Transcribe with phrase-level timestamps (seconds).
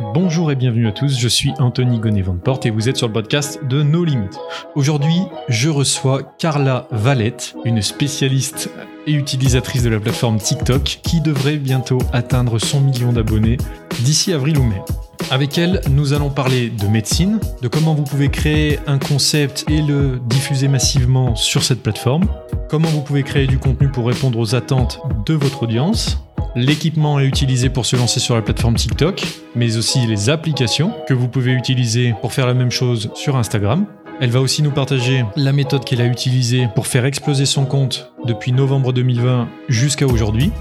[0.00, 3.12] Bonjour et bienvenue à tous, je suis Anthony gonnet Porte et vous êtes sur le
[3.12, 4.30] podcast de No Limit.
[4.74, 8.70] Aujourd'hui, je reçois Carla Valette, une spécialiste
[9.06, 13.56] et utilisatrice de la plateforme TikTok qui devrait bientôt atteindre son million d'abonnés
[14.00, 14.82] d'ici avril ou mai.
[15.30, 19.80] Avec elle, nous allons parler de médecine, de comment vous pouvez créer un concept et
[19.80, 22.24] le diffuser massivement sur cette plateforme,
[22.68, 26.18] comment vous pouvez créer du contenu pour répondre aux attentes de votre audience,
[26.56, 29.22] l'équipement à utiliser pour se lancer sur la plateforme TikTok,
[29.54, 33.86] mais aussi les applications que vous pouvez utiliser pour faire la même chose sur Instagram.
[34.20, 38.12] Elle va aussi nous partager la méthode qu'elle a utilisée pour faire exploser son compte
[38.24, 40.52] depuis novembre 2020 jusqu'à aujourd'hui.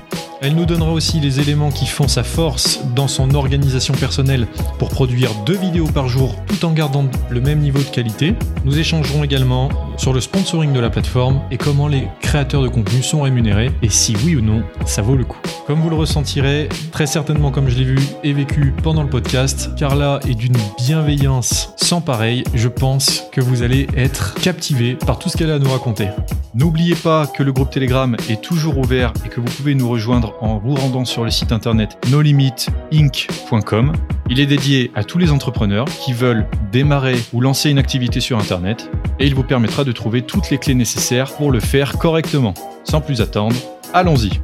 [0.46, 4.46] Elle nous donnera aussi les éléments qui font sa force dans son organisation personnelle
[4.78, 8.36] pour produire deux vidéos par jour tout en gardant le même niveau de qualité.
[8.66, 13.02] Nous échangerons également sur le sponsoring de la plateforme et comment les créateurs de contenu
[13.02, 15.40] sont rémunérés et si oui ou non ça vaut le coup.
[15.66, 19.70] Comme vous le ressentirez, très certainement comme je l'ai vu et vécu pendant le podcast,
[19.78, 22.44] Carla est d'une bienveillance sans pareil.
[22.54, 26.10] Je pense que vous allez être captivé par tout ce qu'elle a à nous raconter.
[26.56, 30.33] N'oubliez pas que le groupe Telegram est toujours ouvert et que vous pouvez nous rejoindre
[30.42, 33.94] en vous rendant sur le site internet nolimitinc.com.
[34.30, 38.38] Il est dédié à tous les entrepreneurs qui veulent démarrer ou lancer une activité sur
[38.38, 42.54] internet et il vous permettra de trouver toutes les clés nécessaires pour le faire correctement.
[42.84, 43.56] Sans plus attendre,
[43.94, 44.42] allons-y.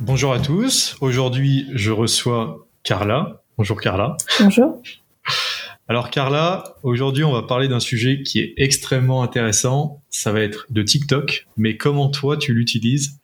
[0.00, 0.96] Bonjour à tous.
[1.00, 3.42] Aujourd'hui, je reçois Carla.
[3.56, 4.16] Bonjour Carla.
[4.40, 4.80] Bonjour.
[5.90, 10.02] Alors Carla, aujourd'hui on va parler d'un sujet qui est extrêmement intéressant.
[10.10, 13.18] Ça va être de TikTok, mais comment toi tu l'utilises?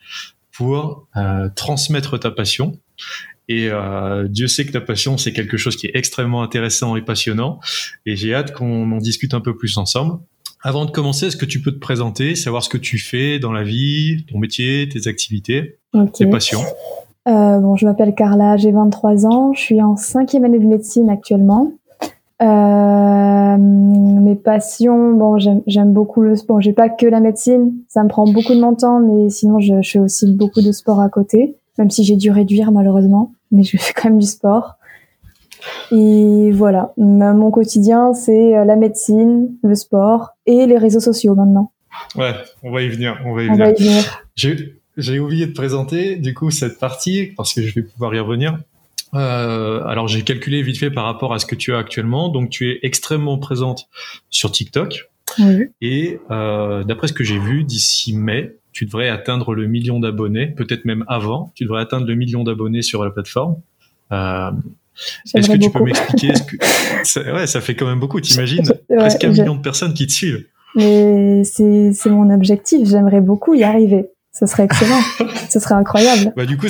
[0.57, 2.79] Pour euh, transmettre ta passion.
[3.49, 7.03] Et euh, Dieu sait que ta passion c'est quelque chose qui est extrêmement intéressant et
[7.03, 7.61] passionnant.
[8.07, 10.19] Et j'ai hâte qu'on en discute un peu plus ensemble.
[10.63, 13.53] Avant de commencer, est-ce que tu peux te présenter, savoir ce que tu fais dans
[13.53, 15.79] la vie, ton métier, tes activités,
[16.15, 16.63] tes passions?
[17.29, 21.11] Euh, Bon, je m'appelle Carla, j'ai 23 ans, je suis en cinquième année de médecine
[21.11, 21.73] actuellement.
[22.43, 26.61] Euh, mes passions, bon, j'aime beaucoup le sport.
[26.61, 29.81] J'ai pas que la médecine, ça me prend beaucoup de mon temps, mais sinon je,
[29.83, 33.63] je fais aussi beaucoup de sport à côté, même si j'ai dû réduire malheureusement, mais
[33.63, 34.75] je fais quand même du sport.
[35.91, 41.71] Et voilà, mon quotidien, c'est euh, la médecine, le sport et les réseaux sociaux maintenant.
[42.17, 43.75] Ouais, on va y venir, on va y venir.
[43.79, 44.21] venir.
[44.97, 48.59] J'ai oublié de présenter du coup cette partie parce que je vais pouvoir y revenir.
[49.15, 52.29] Euh, alors j'ai calculé vite fait par rapport à ce que tu as actuellement.
[52.29, 53.89] Donc tu es extrêmement présente
[54.31, 55.09] sur TikTok.
[55.39, 55.67] Oui.
[55.81, 60.49] Et euh, d'après ce que j'ai vu, d'ici mai, tu devrais atteindre le million d'abonnés,
[60.49, 61.53] peut-être même avant.
[61.55, 63.57] Tu devrais atteindre le million d'abonnés sur la plateforme.
[64.13, 64.51] Euh,
[65.35, 66.57] Est-ce que tu peux m'expliquer ce que
[67.05, 68.21] ça, ouais, ça fait quand même beaucoup.
[68.21, 70.45] T'imagines presque un million de personnes qui te suivent.
[70.75, 72.89] Mais c'est mon objectif.
[72.89, 74.07] J'aimerais beaucoup y arriver.
[74.35, 75.01] Ce serait excellent.
[75.49, 76.33] Ce serait incroyable.
[76.37, 76.67] Bah, du coup,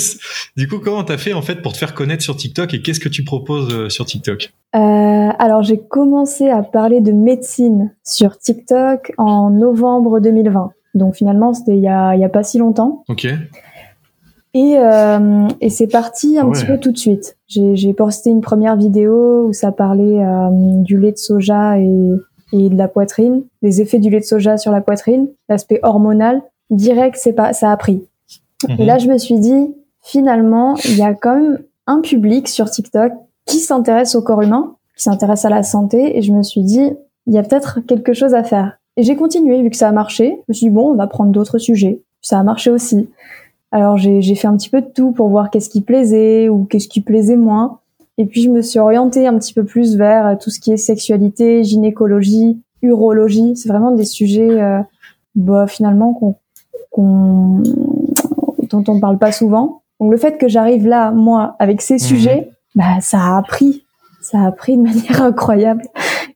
[0.57, 3.01] du coup, comment t'as fait en fait pour te faire connaître sur TikTok et qu'est-ce
[3.01, 4.53] que tu proposes euh, sur TikTok?
[4.77, 10.73] Euh, Alors, j'ai commencé à parler de médecine sur TikTok en novembre 2020.
[10.95, 13.03] Donc finalement, c'était il y a, y a pas si longtemps.
[13.09, 13.27] Ok.
[14.55, 17.37] Et, euh, et c'est parti un petit peu tout de suite.
[17.49, 22.11] J'ai posté une première vidéo où ça parlait euh, du lait de soja et,
[22.53, 26.41] et de la poitrine, les effets du lait de soja sur la poitrine, l'aspect hormonal
[26.77, 28.07] direct, c'est pas, ça a pris.
[28.69, 28.87] Et mhm.
[28.87, 33.13] là, je me suis dit, finalement, il y a quand même un public sur TikTok
[33.47, 36.93] qui s'intéresse au corps humain, qui s'intéresse à la santé, et je me suis dit,
[37.27, 38.79] il y a peut-être quelque chose à faire.
[38.97, 40.39] Et j'ai continué, vu que ça a marché.
[40.41, 42.01] Je me suis dit, bon, on va prendre d'autres sujets.
[42.21, 43.09] Ça a marché aussi.
[43.73, 46.87] Alors, j'ai fait un petit peu de tout pour voir qu'est-ce qui plaisait ou qu'est-ce
[46.87, 47.81] qui plaisait moins.
[48.19, 50.77] Et puis, je me suis orientée un petit peu plus vers tout ce qui est
[50.77, 53.57] sexualité, gynécologie, urologie.
[53.57, 54.79] C'est vraiment des sujets, euh,
[55.35, 56.37] bah, finalement, qu'on
[57.03, 59.83] dont on ne parle pas souvent.
[60.01, 62.01] Donc le fait que j'arrive là, moi, avec ces mhm.
[62.01, 63.85] sujets, bah ça a appris,
[64.21, 65.83] ça a appris de manière incroyable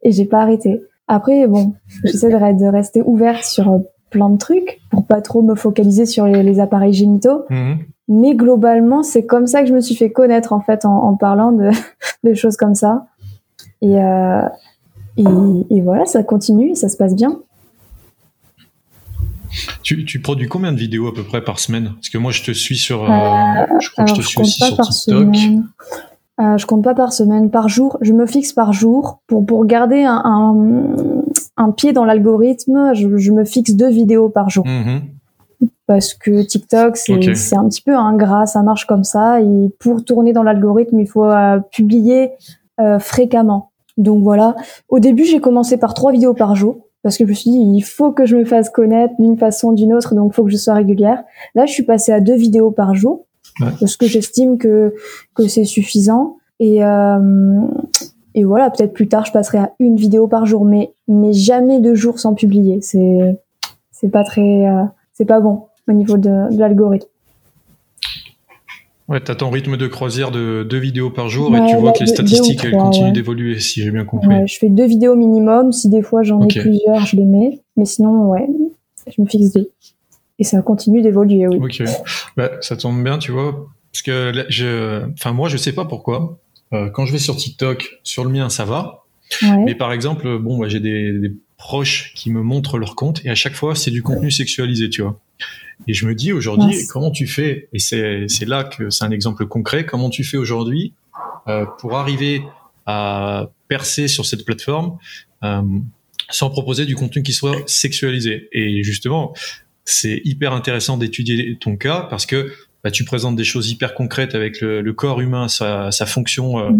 [0.03, 0.83] et j'ai pas arrêté.
[1.09, 1.73] Après, bon,
[2.05, 3.79] j'essaie de, rester ouverte sur euh,
[4.11, 7.45] plein de trucs pour pas trop me focaliser sur les, appareils génitaux.
[7.51, 7.79] Mhm.
[8.11, 11.53] Mais globalement, c'est comme ça que je me suis fait connaître en fait en, parlant
[11.53, 11.71] de,
[12.25, 13.07] de, choses comme ça.
[13.81, 14.43] Et, euh,
[15.17, 15.25] et,
[15.71, 17.41] et, voilà, ça continue, ça se passe bien.
[19.83, 21.93] Tu, tu, produis combien de vidéos à peu près par semaine?
[21.95, 24.41] Parce que moi, je te suis sur, euh, euh je crois que je te suis
[24.41, 25.37] aussi sur TikTok.
[26.41, 27.99] Euh, je compte pas par semaine, par jour.
[28.01, 31.25] Je me fixe par jour pour pour garder un, un,
[31.57, 32.93] un pied dans l'algorithme.
[32.95, 34.65] Je, je, me fixe deux vidéos par jour.
[34.65, 35.01] Mm-hmm.
[35.87, 39.41] Parce que TikTok, c'est un petit peu ingrat, ça marche comme ça.
[39.41, 42.31] Et pour tourner dans l'algorithme, il faut euh, publier
[42.79, 43.73] euh, fréquemment.
[43.97, 44.55] Donc voilà.
[44.89, 47.59] Au début, j'ai commencé par trois vidéos par jour parce que je me suis dit
[47.59, 50.45] il faut que je me fasse connaître d'une façon ou d'une autre, donc il faut
[50.45, 51.23] que je sois régulière.
[51.55, 53.27] Là, je suis passée à deux vidéos par jour
[53.81, 54.95] parce que j'estime que
[55.35, 56.37] que c'est suffisant.
[56.61, 57.61] Et, euh,
[58.35, 61.81] et voilà, peut-être plus tard, je passerai à une vidéo par jour, mais, mais jamais
[61.81, 62.81] deux jours sans publier.
[62.83, 63.39] C'est,
[63.93, 67.09] c'est pas très, euh, c'est pas bon au niveau de, de l'algorithme.
[69.09, 72.01] Ouais, t'as ton rythme de croisière de deux vidéos par jour et tu vois que
[72.01, 74.29] les statistiques elles continuent d'évoluer, si j'ai bien compris.
[74.29, 75.73] Ouais, je fais deux vidéos minimum.
[75.73, 77.61] Si des fois j'en ai plusieurs, je les mets.
[77.77, 78.47] Mais sinon, ouais,
[79.07, 79.71] je me fixe deux.
[80.39, 81.59] Et ça continue d'évoluer, oui.
[81.59, 81.83] Ok.
[82.37, 83.67] Bah, ça tombe bien, tu vois.
[83.93, 86.39] Parce que je, enfin, moi, je sais pas pourquoi.
[86.75, 89.05] Euh, quand je vais sur TikTok, sur le mien, ça va.
[89.65, 93.31] Mais par exemple, bon, bah, j'ai des, des proches qui me montrent leur compte et
[93.31, 95.19] à chaque fois, c'est du contenu sexualisé, tu vois.
[95.87, 99.47] Et je me dis aujourd'hui, comment tu fais Et c'est là que c'est un exemple
[99.47, 99.87] concret.
[99.87, 100.93] Comment tu fais aujourd'hui
[101.47, 102.43] euh, pour arriver
[102.87, 104.99] à percer sur cette plateforme
[105.45, 105.63] euh,
[106.31, 109.35] sans proposer du contenu qui soit sexualisé Et justement,
[109.85, 112.53] c'est hyper intéressant d'étudier ton cas parce que
[112.85, 116.59] bah, tu présentes des choses hyper concrètes avec le, le corps humain, sa, sa fonction
[116.59, 116.71] euh,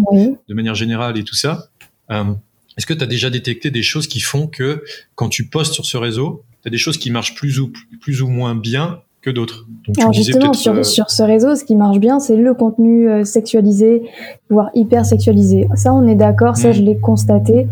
[0.47, 1.69] de manière générale et tout ça.
[2.09, 4.83] Est-ce que tu as déjà détecté des choses qui font que
[5.15, 7.71] quand tu postes sur ce réseau, as des choses qui marchent plus ou,
[8.01, 9.65] plus ou moins bien que d'autres.
[9.99, 13.23] Alors justement, sur, euh, sur, ce réseau, ce qui marche bien, c'est le contenu euh,
[13.23, 14.03] sexualisé,
[14.49, 15.67] voire hyper sexualisé.
[15.75, 16.73] Ça, on est d'accord, ça, mm.
[16.73, 17.67] je l'ai constaté,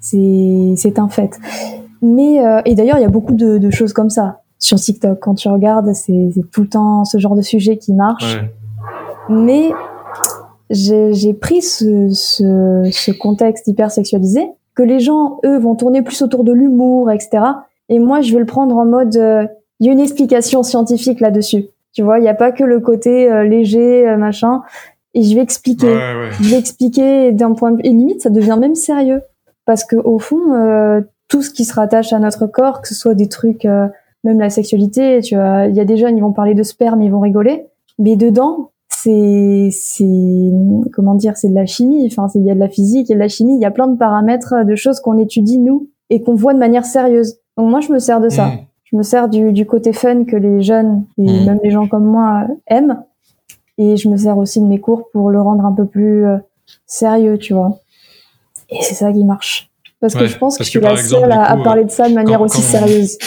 [0.00, 1.38] c'est un fait.
[2.02, 5.18] Mais euh, et d'ailleurs, il y a beaucoup de, de, choses comme ça sur TikTok.
[5.20, 8.36] Quand tu regardes, c'est tout le temps ce genre de sujet qui marche.
[8.36, 8.52] Ouais.
[9.28, 9.70] Mais
[10.70, 16.22] j'ai pris ce, ce, ce contexte hyper sexualisé, que les gens, eux, vont tourner plus
[16.22, 17.44] autour de l'humour, etc.
[17.92, 19.46] Et moi, je vais le prendre en mode, euh,
[19.78, 21.66] il y a une explication scientifique là-dessus.
[21.92, 24.62] Tu vois, il n'y a pas que le côté euh, léger, euh, machin.
[25.12, 25.88] Et je vais expliquer.
[25.88, 26.30] Ouais, ouais.
[26.40, 27.82] Je vais expliquer d'un point de vue.
[27.84, 29.20] Et limite, ça devient même sérieux.
[29.66, 33.14] Parce que au fond, tout ce qui se rattache à notre corps, que ce soit
[33.14, 36.54] des trucs, même la sexualité, tu vois, il y a des jeunes, ils vont parler
[36.54, 37.66] de sperme, ils vont rigoler.
[37.98, 40.50] Mais dedans, c'est, c'est,
[40.94, 42.08] comment dire, c'est de la chimie.
[42.10, 43.66] Enfin, il y a de la physique, il y a de la chimie, il y
[43.66, 47.36] a plein de paramètres, de choses qu'on étudie nous et qu'on voit de manière sérieuse.
[47.56, 48.46] Donc moi, je me sers de ça.
[48.46, 48.66] Mmh.
[48.84, 51.46] Je me sers du, du, côté fun que les jeunes et mmh.
[51.46, 53.02] même les gens comme moi aiment.
[53.78, 56.36] Et je me sers aussi de mes cours pour le rendre un peu plus euh,
[56.86, 57.78] sérieux, tu vois.
[58.68, 59.70] Et c'est ça qui marche.
[60.00, 62.08] Parce ouais, que je pense que je suis la seule à, à, parler de ça
[62.08, 62.68] de manière quand, aussi quand...
[62.68, 63.18] sérieuse.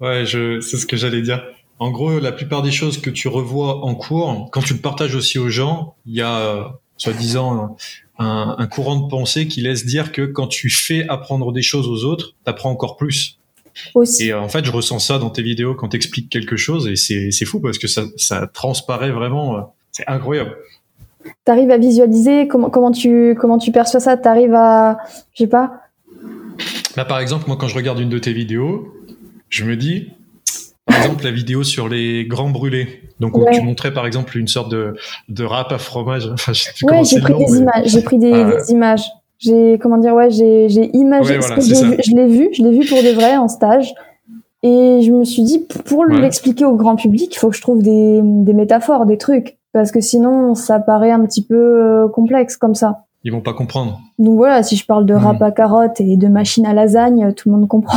[0.00, 1.42] Ouais, je, c'est ce que j'allais dire.
[1.78, 5.14] En gros, la plupart des choses que tu revois en cours, quand tu le partages
[5.14, 6.64] aussi aux gens, il y a, euh,
[6.96, 7.76] soi-disant,
[8.20, 11.88] un, un, courant de pensée qui laisse dire que quand tu fais apprendre des choses
[11.88, 13.38] aux autres, tu apprends encore plus.
[13.94, 14.26] Aussi.
[14.26, 16.96] Et en fait, je ressens ça dans tes vidéos quand tu expliques quelque chose et
[16.96, 19.56] c'est fou parce que ça, ça transparaît vraiment.
[19.56, 19.60] Euh,
[19.92, 20.56] c'est incroyable.
[21.44, 24.16] T'arrives à visualiser comment, comment, tu, comment tu perçois ça?
[24.16, 24.98] T'arrives à.
[25.34, 25.82] Je sais pas.
[26.96, 28.92] Là, par exemple, moi, quand je regarde une de tes vidéos,
[29.48, 30.10] je me dis,
[31.00, 33.02] exemple, la vidéo sur les grands brûlés.
[33.20, 34.94] Donc, où tu montrais, par exemple, une sorte de,
[35.28, 36.28] de râpe à fromage.
[36.32, 37.86] Enfin, ouais, j'ai pris, des images.
[37.86, 39.04] J'ai pris des, images.
[39.38, 42.86] J'ai comment dire ouais j'ai j'ai imagé ouais, voilà, je l'ai vu je l'ai vu
[42.86, 43.94] pour de vrai en stage.
[44.62, 47.82] Et je me suis dit pour l'expliquer au grand public il faut que je trouve
[47.82, 49.56] des des métaphores des trucs.
[49.72, 53.06] Parce que sinon ça paraît un petit peu euh, complexe comme ça.
[53.24, 53.98] Ils vont pas comprendre.
[54.18, 55.24] Donc voilà si je parle de mmh.
[55.24, 57.96] râpe à carotte et de machine à lasagne tout le monde comprend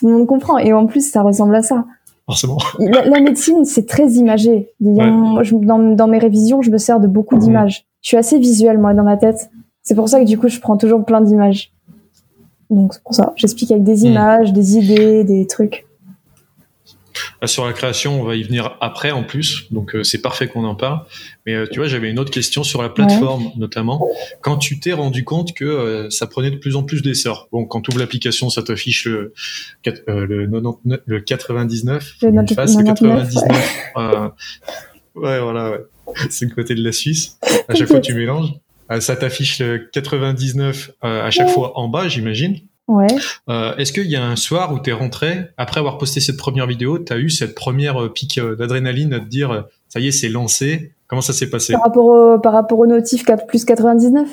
[0.00, 1.84] tout le monde comprend et en plus ça ressemble à ça
[2.26, 2.58] Forcément.
[2.78, 4.70] La, la médecine, c'est très imagé.
[4.78, 7.40] Dans, je, dans, dans, mes révisions, je me sers de beaucoup mmh.
[7.40, 7.86] d'images.
[8.02, 9.50] Je suis assez visuelle, moi, dans ma tête.
[9.82, 11.72] C'est pour ça que du coup, je prends toujours plein d'images.
[12.70, 14.54] Donc c'est pour ça, j'explique avec des images, mmh.
[14.54, 15.88] des idées, des trucs.
[17.46, 20.64] Sur la création, on va y venir après en plus, donc euh, c'est parfait qu'on
[20.64, 21.00] en parle.
[21.46, 23.52] Mais euh, tu vois, j'avais une autre question sur la plateforme ouais.
[23.56, 24.06] notamment.
[24.42, 27.48] Quand tu t'es rendu compte que euh, ça prenait de plus en plus d'essor.
[27.50, 29.32] Bon, quand tu ouvres l'application, ça t'affiche le,
[29.84, 33.34] le, 99, le 99, le, face, le 99.
[33.96, 34.02] Ouais,
[35.14, 35.78] ouais voilà, ouais.
[36.30, 37.38] c'est le côté de la Suisse.
[37.68, 38.52] À chaque fois, tu mélanges.
[38.90, 42.58] Euh, ça t'affiche le 99 euh, à chaque fois en bas, j'imagine.
[42.90, 43.06] Ouais.
[43.48, 46.36] Euh, Est-ce qu'il y a un soir où tu es rentré, après avoir posté cette
[46.36, 50.08] première vidéo, tu as eu cette première euh, pique d'adrénaline à te dire, ça y
[50.08, 51.72] est, c'est lancé Comment ça s'est passé?
[51.72, 54.28] Par rapport au, par rapport au notif 4 plus 99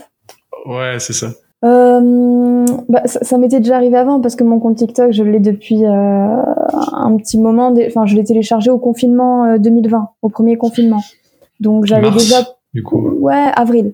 [0.67, 1.31] Ouais, c'est ça.
[1.65, 5.39] Euh, bah, ça, ça m'était déjà arrivé avant parce que mon compte TikTok, je l'ai
[5.39, 7.73] depuis euh, un petit moment.
[7.87, 11.01] Enfin, je l'ai téléchargé au confinement 2020, au premier confinement.
[11.59, 12.45] Donc j'avais déjà.
[12.73, 13.09] Du coup.
[13.19, 13.93] Ouais, avril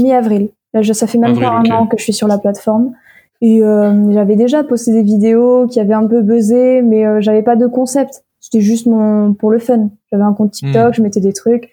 [0.00, 0.48] mi-avril.
[0.72, 2.94] Là, je, ça fait même Avril, pas un an que je suis sur la plateforme.
[3.42, 7.42] Et euh, j'avais déjà posté des vidéos qui avaient un peu buzzé, mais euh, j'avais
[7.42, 8.24] pas de concept.
[8.38, 9.90] C'était juste mon pour le fun.
[10.10, 10.94] J'avais un compte TikTok, mmh.
[10.94, 11.70] je mettais des trucs.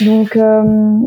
[0.00, 0.98] Donc euh,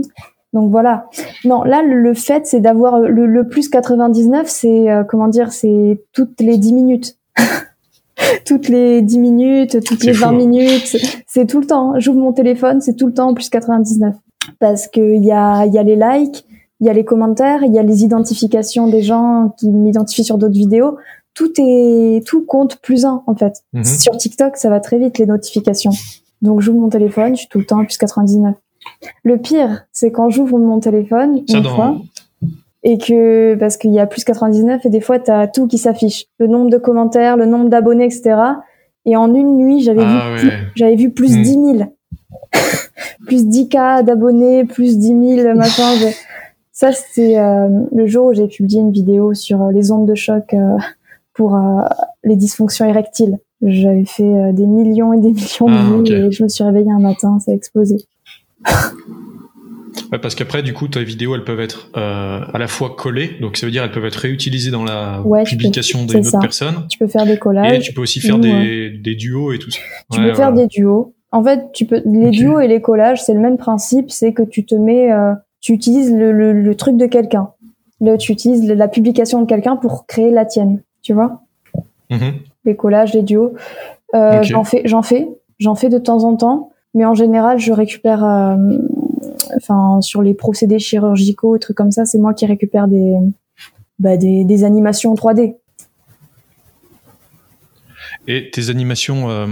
[0.54, 1.10] donc voilà.
[1.44, 5.52] Non, là le, le fait c'est d'avoir le, le, plus 99, c'est euh, comment dire,
[5.52, 7.18] c'est toutes les 10 minutes.
[8.46, 10.36] toutes les 10 minutes, toutes les 20 fou.
[10.36, 12.00] minutes, c'est tout le temps.
[12.00, 14.16] J'ouvre mon téléphone, c'est tout le temps plus 99.
[14.60, 16.46] parce qu'il y a, y a les likes,
[16.82, 20.38] il y a les commentaires, il y a les identifications des gens qui m'identifient sur
[20.38, 20.98] d'autres vidéos.
[21.34, 23.64] Tout est, tout compte plus un en fait.
[23.74, 23.84] Mhm.
[23.84, 25.92] Sur TikTok, ça va très vite les notifications.
[26.42, 28.56] Donc j'ouvre mon téléphone, je suis tout le temps à plus 99.
[29.24, 31.98] Le pire, c'est quand j'ouvre mon téléphone Ça, une fois
[32.88, 36.26] et que parce qu'il y a plus 99 et des fois t'as tout qui s'affiche,
[36.38, 38.36] le nombre de commentaires, le nombre d'abonnés, etc.
[39.06, 40.54] Et en une nuit, j'avais Ah vu ouais.
[40.76, 41.42] j'avais vu plus Hmm.
[41.42, 41.78] 10 000.
[43.26, 45.08] plus 10 k d'abonnés, plus 10
[45.42, 45.84] 000 machin.
[46.78, 50.14] Ça, c'était euh, le jour où j'ai publié une vidéo sur euh, les ondes de
[50.14, 50.76] choc euh,
[51.34, 51.58] pour
[52.26, 53.38] les dysfonctions érectiles.
[53.62, 56.10] J'avais fait des millions et des millions Ah, de vues ok.
[56.12, 57.98] et je me suis réveillée un matin, ça a explosé.
[60.12, 63.56] Ouais, parce qu'après, du coup, tes vidéos, elles peuvent être à la fois collées, donc
[63.58, 66.86] ça veut dire elles peuvent être réutilisées dans la Ouais, publication c'est d'une autre personne.
[66.90, 69.72] Tu peux faire des Et collages, tu peux aussi faire des, des duos et tout
[69.72, 69.80] ça.
[70.12, 70.62] tu peux faire voilà.
[70.62, 71.16] des duos.
[71.32, 74.44] En fait, tu peux les duos et les collages, c'est le même principe, c'est que
[74.44, 75.10] tu te mets,
[75.66, 77.50] tu utilises le, le, le truc de quelqu'un.
[78.00, 80.84] Là, tu utilises la publication de quelqu'un pour créer la tienne.
[81.02, 81.42] Tu vois?
[82.12, 82.34] Mhm.
[82.66, 83.56] les collages, les duos.
[84.14, 84.44] Euh.
[84.44, 88.24] J'en fais, j'en fais, j'en fais de temps en temps, mais en général, je récupère,
[88.24, 93.16] euh, sur les procédés chirurgicaux, trucs comme ça, c'est moi qui récupère des,
[93.98, 95.56] bah, des, des animations 3D.
[98.28, 99.48] Et tes animations, euh,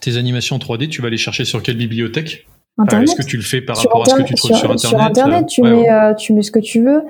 [0.00, 2.48] tes animations 3D, tu vas les chercher sur quelle bibliothèque?
[2.80, 3.08] Internet.
[3.08, 4.80] Est-ce que tu le fais par sur rapport à ce que Internet, tu trouves sur,
[4.80, 5.90] sur Internet Internet, euh, tu ouais, mets, ouais.
[5.90, 7.04] euh, tu mets ce que tu veux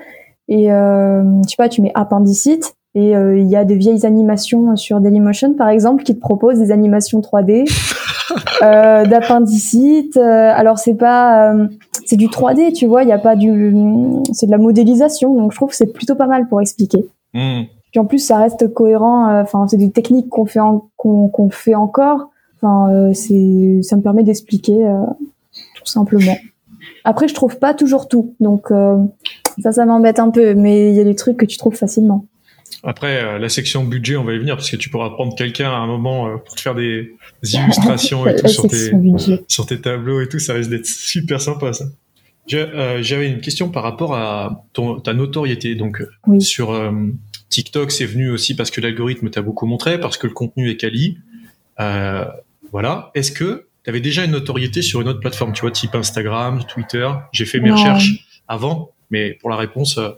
[0.47, 4.75] et euh, je sais pas, tu mets appendicite et il y a des vieilles animations
[4.75, 7.65] sur Dailymotion par exemple qui te proposent des animations 3D
[8.63, 10.17] euh, d'appendicite.
[10.17, 11.67] Euh, alors c'est pas, euh,
[12.05, 13.73] c'est du 3D, tu vois, il y a pas du,
[14.33, 17.05] c'est de la modélisation, donc je trouve que c'est plutôt pas mal pour expliquer.
[17.33, 17.63] Hmm.
[17.91, 19.41] Puis en plus, ça reste cohérent.
[19.41, 20.61] Enfin, c'est des techniques qu'on fait
[20.95, 22.29] qu'on fait encore.
[22.55, 24.89] Enfin, c'est ça me permet d'expliquer
[25.83, 26.37] tout simplement.
[27.03, 28.97] Après, je trouve pas toujours tout, donc euh,
[29.61, 30.53] ça, ça m'embête un peu.
[30.53, 32.25] Mais il y a des trucs que tu trouves facilement.
[32.83, 35.69] Après, euh, la section budget, on va y venir parce que tu pourras prendre quelqu'un
[35.69, 38.91] à un moment euh, pour te faire des, des illustrations et tout sur tes,
[39.47, 40.39] sur tes tableaux et tout.
[40.39, 41.85] Ça risque d'être super sympa, ça.
[42.47, 45.75] J'avais une question par rapport à ton, ta notoriété.
[45.75, 46.41] Donc, Oui.
[46.41, 46.75] sur
[47.49, 50.77] TikTok, c'est venu aussi parce que l'algorithme t'a beaucoup montré, parce que le contenu est
[50.77, 51.17] quali.
[52.71, 53.11] Voilà.
[53.15, 56.61] Est-ce que tu avais déjà une notoriété sur une autre plateforme, tu vois, type Instagram,
[56.67, 60.09] Twitter J'ai fait mes recherches avant, mais pour la réponse, euh,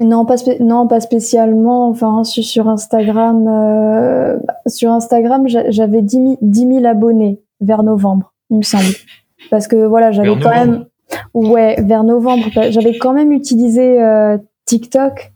[0.00, 1.88] Non, pas spé- non, pas spécialement.
[1.88, 8.32] Enfin, sur, Instagram, euh, sur Instagram, j'a- j'avais 10 000, 10 000 abonnés vers novembre,
[8.50, 8.84] il me semble.
[9.50, 10.84] Parce que voilà, j'avais quand même,
[11.34, 15.32] ouais, vers novembre, j'avais quand même utilisé euh, TikTok.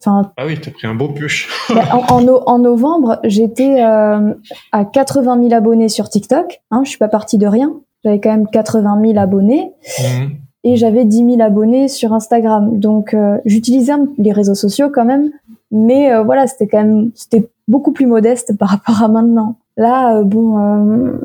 [0.00, 4.34] Enfin, ah oui, t'as pris un beau bah, en, en no- en novembre, j'étais euh,
[4.72, 6.60] à 80 000 abonnés sur TikTok.
[6.70, 7.74] Hein, je suis pas partie de rien.
[8.04, 10.30] J'avais quand même 80 000 abonnés Mhm.
[10.64, 12.78] et j'avais 10 000 abonnés sur Instagram.
[12.78, 15.30] Donc euh, j'utilisais les réseaux sociaux quand même,
[15.72, 19.56] mais euh, voilà, c'était quand même c'était beaucoup plus modeste par rapport à maintenant.
[19.76, 21.18] Là, bon,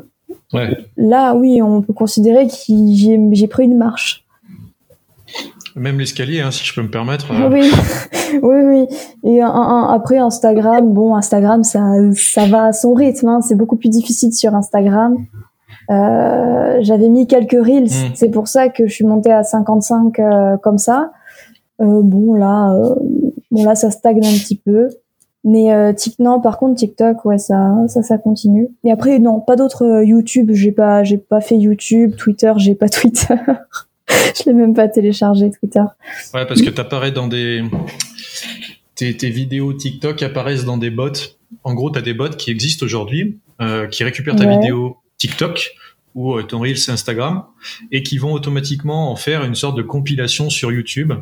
[0.52, 0.76] Ouais.
[0.98, 2.52] là, oui, on peut considérer que
[3.32, 4.21] j'ai pris une marche.
[5.76, 7.32] Même l'escalier, hein, si je peux me permettre.
[7.32, 7.70] euh, Oui,
[8.42, 8.86] oui, oui.
[9.24, 11.80] Et un- un- après Instagram, bon, Instagram, ça,
[12.14, 13.28] ça va à son rythme.
[13.28, 13.40] hein.
[13.40, 15.16] C'est beaucoup plus difficile sur Instagram.
[15.90, 18.12] Euh, J'avais mis quelques reels, Mm.
[18.14, 21.12] c'est pour ça que je suis montée à 55 euh, comme ça.
[21.80, 22.72] Euh, bon là,
[23.50, 24.88] bon là, ça stagne un petit peu.
[25.44, 28.68] Mais euh, non, par contre TikTok, ouais, ça, ça, ça continue.
[28.84, 30.50] Et après, non, pas d'autres euh, YouTube.
[30.52, 33.34] J'ai pas, j'ai pas fait YouTube, Twitter, j'ai pas Twitter.
[34.08, 35.82] je l'ai même pas téléchargé Twitter.
[36.34, 37.62] Ouais, parce que t'apparais dans des.
[38.94, 41.10] Tes, tes vidéos TikTok apparaissent dans des bots.
[41.64, 44.58] En gros, t'as des bots qui existent aujourd'hui, euh, qui récupèrent ta Ouais.
[44.58, 45.72] vidéo TikTok
[46.14, 47.44] ou euh, ton Reels Instagram
[47.90, 51.12] et qui vont automatiquement en faire une sorte de compilation sur YouTube.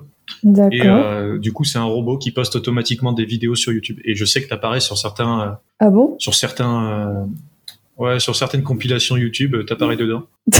[0.42, 0.72] D'accord.
[0.72, 3.98] Et euh, du coup, c'est un robot qui poste automatiquement des vidéos sur YouTube.
[4.04, 6.16] Et je sais que t'apparais sur certains, euh, Ah bon?
[6.18, 7.26] sur certains,
[8.00, 10.24] ouais, sur certaines compilations YouTube, euh, t'apparais dedans.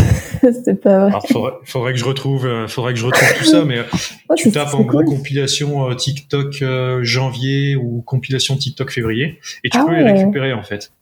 [0.65, 1.09] C'est pas vrai.
[1.09, 3.83] Alors, faudrait, faudrait que je retrouve, euh, faudrait que je retrouve tout ça, mais euh,
[4.29, 5.17] Oh, tu tapes en gros cool.
[5.17, 6.63] compilation euh, TikTok
[7.03, 10.93] janvier ou compilation TikTok février et tu Ah peux les récupérer en fait.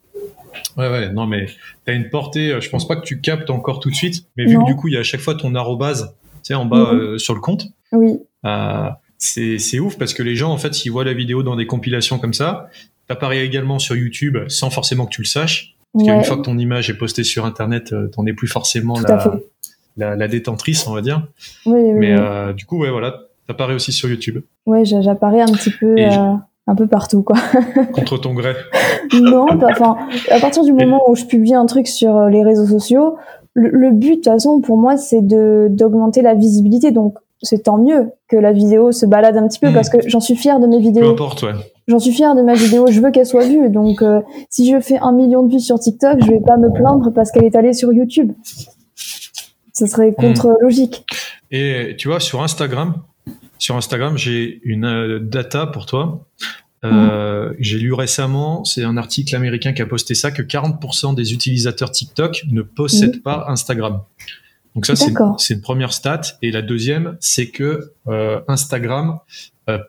[0.76, 1.46] Ouais ouais non mais
[1.84, 4.54] t'as une portée, je pense pas que tu captes encore tout de suite, mais vu
[4.54, 4.64] Non.
[4.64, 6.92] que du coup il y a à chaque fois ton arrobase, tu sais en bas
[6.94, 6.98] Mhm.
[7.00, 8.14] euh, sur le compte, Oui,
[9.18, 11.66] c'est c'est ouf parce que les gens en fait s'ils voient la vidéo dans des
[11.66, 12.70] compilations comme ça,
[13.08, 15.74] t'apparais également sur YouTube sans forcément que tu le saches.
[15.94, 18.48] Parce ouais, qu'une fois que ton image est postée sur internet, euh, t'en es plus
[18.48, 19.30] forcément la, fait.
[19.96, 21.26] la, la détentrice, on va dire.
[21.66, 22.20] Oui, oui, Mais oui.
[22.20, 25.94] euh, du coup, ouais, voilà, t'apparais aussi sur YouTube, Ouais, j'a- j'apparais un petit peu,
[25.98, 26.34] euh,
[26.66, 27.36] un peu partout, quoi.
[27.92, 28.54] contre ton gré.
[29.14, 29.96] non, enfin,
[30.30, 33.16] à partir du moment où je publie un truc sur les réseaux sociaux,
[33.54, 36.90] le, but, de toute façon, pour moi, c'est de d'augmenter la visibilité.
[36.92, 39.74] Donc, c'est tant mieux que la vidéo se balade un petit peu hmm.
[39.74, 41.04] parce que j'en suis fière de mes vidéos.
[41.04, 41.52] Peu importe, ouais.
[41.88, 43.70] J'en suis fière de ma vidéo, je veux qu'elle soit vue.
[43.70, 46.70] Donc, euh, si je fais un million de vues sur TikTok, je vais pas me
[46.70, 48.32] plaindre parce qu'elle est allée sur YouTube.
[49.72, 50.14] Ce serait hmm.
[50.14, 51.06] contre-logique.
[51.50, 52.96] Et tu vois, sur Instagram,
[53.56, 56.26] sur Instagram, j'ai une euh, data pour toi.
[56.84, 61.32] Euh, j'ai lu récemment, c'est un article américain qui a posté ça, que 40% des
[61.32, 64.02] utilisateurs TikTok ne possèdent pas Instagram.
[64.74, 66.20] Donc ça, c'est une première stat.
[66.42, 67.94] Et la deuxième, c'est que
[68.46, 69.18] Instagram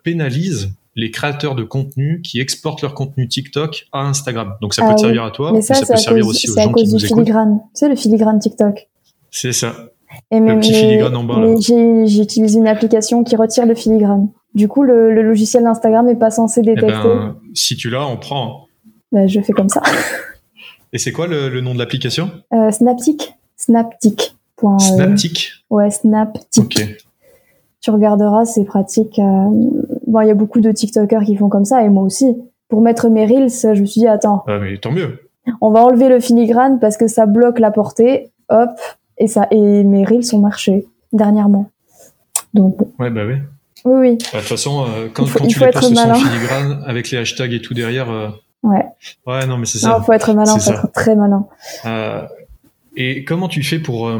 [0.03, 4.55] pénalise les créateurs de contenu qui exportent leur contenu TikTok à Instagram.
[4.61, 6.73] Donc ça peut te ah servir à toi, mais ça, peut servir aussi aux gens
[6.73, 7.29] qui nous écoutent.
[7.73, 8.89] C'est le filigrane TikTok.
[9.31, 9.75] C'est ça.
[10.31, 11.41] Et le petit filigrane en bas.
[12.05, 14.29] J'utilise une application qui retire le filigrane.
[14.55, 16.91] Du coup, le, logiciel d'Instagram n'est pas censé eh détecter.
[16.91, 18.67] Ben, si tu l'as, on prend.
[19.11, 19.81] Ben, je fais comme ça.
[20.93, 22.31] Et c'est quoi le, nom de l'application?
[22.53, 23.33] Euh, Snaptic.
[23.55, 24.35] Snaptic.
[24.63, 25.51] Euh, Snaptic?
[25.69, 26.57] ouais, Snaptic.
[26.57, 26.83] Ok.
[27.81, 29.19] Tu regarderas, c'est pratique.
[29.19, 29.47] Euh,
[30.07, 32.37] bon, il y a beaucoup de TikTokers qui font comme ça, et moi aussi.
[32.67, 34.43] Pour mettre mes reels, je me suis dit, attends.
[34.47, 35.19] Ah, mais tant mieux.
[35.61, 38.31] On va enlever le filigrane parce que ça bloque la portée.
[38.49, 38.69] Hop.
[39.17, 41.69] Et ça, et mes reels ont marché dernièrement.
[42.53, 42.77] Donc.
[42.99, 43.35] Ouais, bah oui.
[43.85, 44.17] Oui, oui.
[44.31, 47.53] Bah, de toute façon, euh, quand, quand tu les postes sans filigrane, avec les hashtags
[47.53, 48.09] et tout derrière.
[48.09, 48.29] Euh,
[48.63, 48.85] ouais.
[49.25, 49.97] Ouais, non, mais c'est ça.
[49.99, 51.47] Il faut être malin, faut être très malin.
[51.85, 52.21] Euh,
[52.95, 54.11] et comment tu fais pour.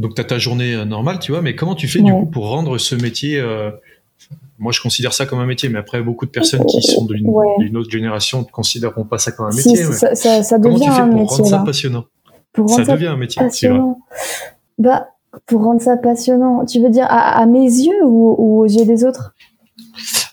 [0.00, 2.26] Euh, donc, tu as ta journée normale, tu vois, mais comment tu fais du coup
[2.26, 3.42] pour rendre ce métier.
[4.58, 7.76] moi, je considère ça comme un métier, mais après, beaucoup de personnes qui sont d'une
[7.76, 9.76] autre génération ne considéreront pas ça comme un métier.
[9.76, 12.04] ça, ça, ça, devient comment tu fais pour rendre ça passionnant
[12.52, 13.40] pour Ça devient un métier.
[13.40, 14.00] Passionnant.
[14.78, 15.08] Bah,
[15.46, 19.34] pour rendre ça passionnant, tu veux dire à, mes yeux ou, aux yeux des autres?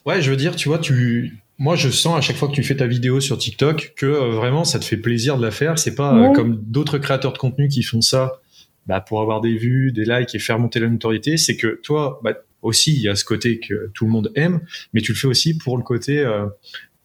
[0.06, 2.64] Ouais, je veux dire, tu vois, tu, moi, je sens à chaque fois que tu
[2.64, 5.78] fais ta vidéo sur TikTok que euh, vraiment ça te fait plaisir de la faire.
[5.78, 8.40] C'est pas euh, comme d'autres créateurs de contenu qui font ça
[8.88, 11.38] bah, pour avoir des vues, des likes et faire monter la notoriété.
[11.38, 14.62] C'est que toi, bah, aussi, il y a ce côté que tout le monde aime,
[14.94, 16.46] mais tu le fais aussi pour le côté, euh,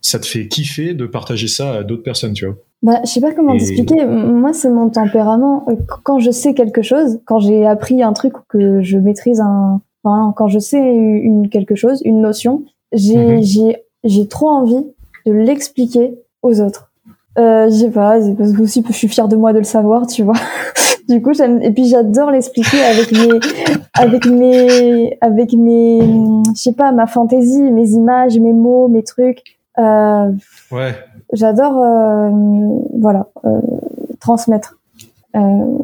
[0.01, 2.57] ça te fait kiffer de partager ça à d'autres personnes, tu vois.
[2.83, 4.05] Bah, je sais pas comment t'expliquer.
[4.05, 5.65] Moi, c'est mon tempérament.
[5.69, 9.41] Euh, quand je sais quelque chose, quand j'ai appris un truc ou que je maîtrise
[9.41, 13.43] un, enfin, quand je sais une quelque chose, une notion, j'ai mhm.
[13.43, 14.85] j'ai j'ai trop envie
[15.27, 16.92] de l'expliquer aux autres.
[17.39, 19.65] Euh, je sais pas, c'est parce que aussi je suis fière de moi de le
[19.65, 20.35] savoir, tu vois.
[21.09, 23.41] du coup, j'aime et puis j'adore l'expliquer avec mes
[23.95, 26.01] avec mes avec mes
[26.55, 29.43] je sais pas ma fantaisie, mes images, mes mots, mes trucs.
[29.79, 30.31] Euh,
[30.71, 30.95] ouais.
[31.33, 32.31] j'adore euh,
[33.01, 33.61] voilà euh,
[34.21, 34.79] transmettre.
[35.35, 35.79] Euh,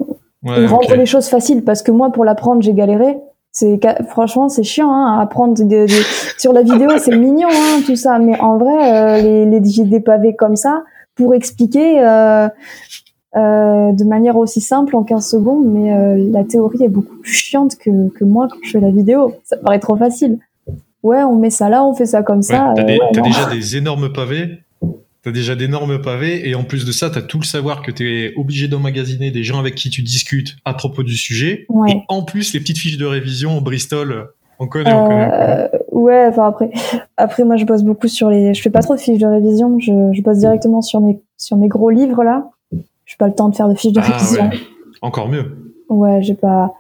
[0.45, 3.19] et rendre les choses faciles parce que moi pour l'apprendre j'ai galéré.
[3.51, 5.57] C'est franchement c'est chiant hein, à apprendre
[6.37, 8.19] sur la vidéo c'est mignon hein, tout ça.
[8.19, 10.85] Mais en vrai les, les j'ai des pavés comme ça
[11.19, 12.49] pour expliquer euh,
[13.35, 18.09] de manière aussi simple en 15 secondes, mais la théorie est beaucoup plus chiante que,
[18.11, 19.35] que moi quand je fais la vidéo.
[19.45, 20.39] Ça paraît trop facile.
[21.03, 22.73] Ouais, on met ça là, on fait ça comme ça.
[22.75, 24.61] T'as déjà des énormes pavés
[25.23, 28.33] T'as déjà d'énormes pavés et en plus de ça, t'as tout le savoir que t'es
[28.37, 31.67] obligé d'emmagasiner des gens avec qui tu discutes à propos du sujet.
[31.89, 35.31] Et en plus, les petites fiches de révision, Bristol, on connaît, on connaît.
[35.33, 36.71] Euh, ouais, enfin après,
[37.17, 39.79] après moi je bosse beaucoup sur les, je fais pas trop de fiches de révision,
[39.79, 42.51] je, je bosse directement sur mes sur mes gros livres là.
[43.07, 44.45] J'ai pas le temps de faire de fiches de ah, révision.
[44.45, 44.57] Ouais.
[45.01, 45.57] Encore mieux.
[45.89, 46.75] Ouais, j'ai pas.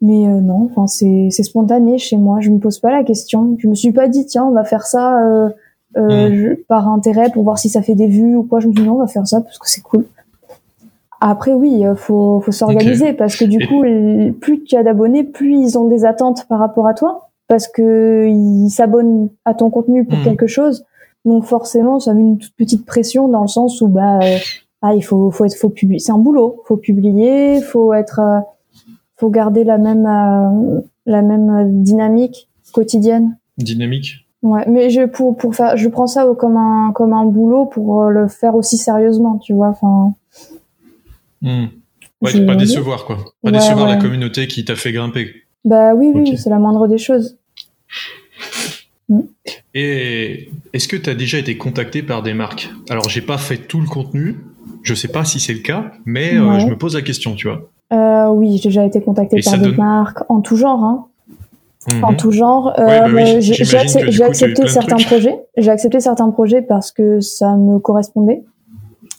[0.00, 2.40] Mais euh, non, enfin c'est c'est spontané chez moi.
[2.40, 3.56] Je me pose pas la question.
[3.58, 5.18] Je me suis pas dit tiens on va faire ça.
[5.18, 5.48] Euh,
[5.98, 6.56] euh, mm.
[6.68, 8.60] par intérêt pour voir si ça fait des vues ou quoi.
[8.60, 10.06] Je me dis non, on va faire ça parce que c'est cool.
[11.24, 13.82] Après, oui, euh, faut, faut s'organiser parce que du coup,
[14.40, 18.26] plus tu as d'abonnés, plus ils ont des attentes par rapport à toi parce que
[18.28, 20.24] ils s'abonnent à ton contenu pour mm.
[20.24, 20.84] quelque chose.
[21.24, 24.36] Donc forcément, ça met une toute petite pression dans le sens où bah euh,
[24.82, 28.20] ah, il faut faut être faut publier, c'est un boulot, faut publier, faut être
[29.14, 33.38] faut garder la même la même dynamique quotidienne.
[33.58, 34.26] Dynamique.
[34.42, 38.02] Ouais, mais je pour pour faire, je prends ça comme un comme un boulot pour
[38.02, 39.68] euh, le faire aussi sérieusement, tu vois.
[39.68, 40.14] Enfin.
[41.42, 45.34] Ouais, pas décevoir quoi, pas décevoir la communauté qui t'a fait grimper.
[45.64, 47.36] Bah oui, oui, c'est la moindre des choses.
[49.08, 49.22] Hmm.
[49.74, 52.70] Et est-ce que tu as déjà été contacté par des marques?
[52.88, 54.36] Alors, j'ai pas fait tout le contenu,
[54.82, 57.48] je sais pas si c'est le cas, mais euh, je me pose la question, tu
[57.48, 57.68] vois.
[57.92, 60.84] Euh, oui, j'ai déjà été contacté par des marques en tout genre.
[60.84, 61.06] Hein
[62.02, 62.16] en mhm.
[62.16, 62.72] tout genre.
[62.78, 65.34] Euh, bah j'ai accepté certains projets.
[65.56, 68.44] J'ai accepté certains projets parce que ça me correspondait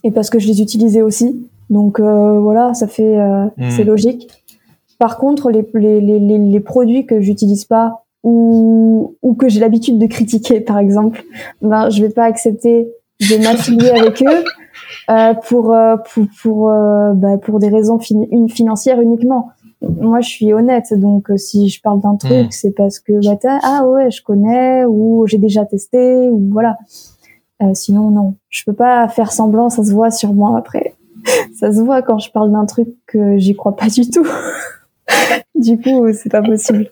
[0.04, 1.46] et parce que je les utilisais aussi.
[1.74, 3.72] Donc euh, voilà, ça fait, euh, mhm.
[3.72, 4.30] c'est logique.
[5.00, 9.98] Par contre, les, les, les, les produits que j'utilise pas ou, ou que j'ai l'habitude
[9.98, 11.24] de critiquer, par exemple,
[11.62, 12.88] ben je vais pas accepter
[13.20, 14.44] de m'affilier avec eux
[15.10, 16.68] euh, pour, euh, pour pour
[17.16, 17.98] bah, pour des raisons
[18.32, 19.50] une financières uniquement.
[19.82, 22.52] Moi, je suis honnête, donc si je parle d'un truc, hmm.
[22.52, 26.78] c'est parce que bah, ah ouais, je connais ou j'ai déjà testé ou voilà.
[27.74, 30.94] sinon, non, je peux pas faire semblant, ça se voit sur moi après.
[31.60, 34.28] ça se voit quand je parle d'un truc que j'y crois pas du tout.
[35.56, 36.90] du coup, c'est pas possible.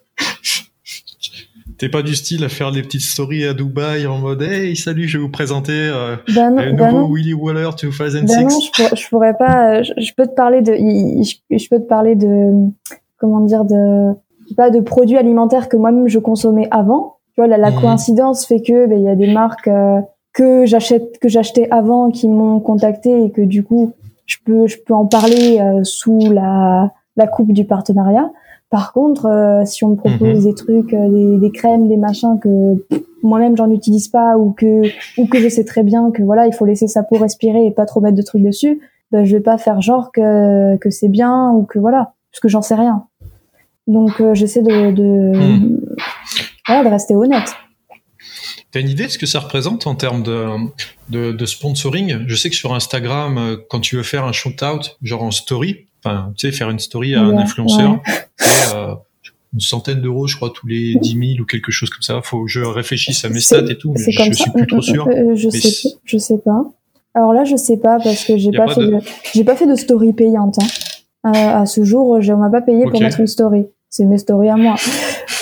[1.77, 5.07] T'es pas du style à faire des petites stories à Dubaï en mode Hey, salut,
[5.07, 8.27] je vais vous présenter euh, bah le bah nouveau Willy Waller 2006.
[8.27, 8.49] Bah non,
[8.95, 9.81] je, pourrais, pas.
[9.81, 10.73] Je, peux te parler de.
[10.75, 12.69] Je, peux te parler de.
[13.17, 14.13] Comment dire de.
[14.55, 17.15] Pas de produits alimentaires que moi-même je consommais avant.
[17.33, 17.81] Tu vois, la, mhm.
[17.81, 20.01] coïncidence fait que ben, il y a des marques euh,
[20.33, 23.93] que j'achète que j'achetais avant qui m'ont contacté et que du coup
[24.25, 28.29] je peux je peux en parler euh, sous la la coupe du partenariat.
[28.69, 30.43] Par contre, euh, si on me propose mhm.
[30.43, 32.85] des trucs, euh, des, des, crèmes, des machins que
[33.21, 34.83] moi-même j'en utilise pas ou que
[35.19, 37.71] ou que je sais très bien que voilà, il faut laisser sa peau respirer et
[37.71, 38.79] pas trop mettre de trucs dessus,
[39.11, 42.47] ben je vais pas faire genre que que c'est bien ou que voilà, parce que
[42.47, 43.03] j'en sais rien.
[43.87, 45.81] Donc euh, j'essaie de de, mhm.
[46.65, 47.53] voilà, de rester honnête.
[48.71, 50.47] T'as une idée de ce que ça représente en termes de,
[51.09, 52.25] de, de sponsoring?
[52.27, 56.33] Je sais que sur Instagram, quand tu veux faire un shoot-out, genre en story, enfin,
[56.37, 57.99] tu sais, faire une story à un influenceur,
[58.73, 58.95] euh,
[59.53, 62.21] une centaine d'euros, je crois, tous les 10 000 ou quelque chose comme ça.
[62.23, 65.07] Faut que je réfléchisse à mes stats et tout, mais je, suis plus trop sûr.
[65.07, 66.63] Euh, je sais, je sais pas.
[67.13, 68.99] Alors là, je sais pas parce que j'ai pas, fait de...
[69.33, 70.57] j'ai pas fait de story payante.
[70.61, 70.67] Hein.
[71.27, 73.65] Euh, à ce jour, on m'a pas payé pour mettre une story.
[73.89, 74.75] C'est mes stories à moi.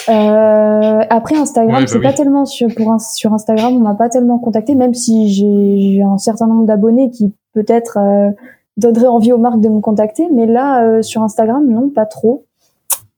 [0.09, 4.39] Euh, après Instagram, bah c'est pas tellement sur pour sur Instagram, on m'a pas tellement
[4.39, 8.31] contacté, même si j'ai un certain nombre d'abonnés qui peut-être euh,
[8.77, 10.27] donnerait envie aux marques de me contacter.
[10.31, 12.45] Mais là, euh, sur Instagram, non, pas trop.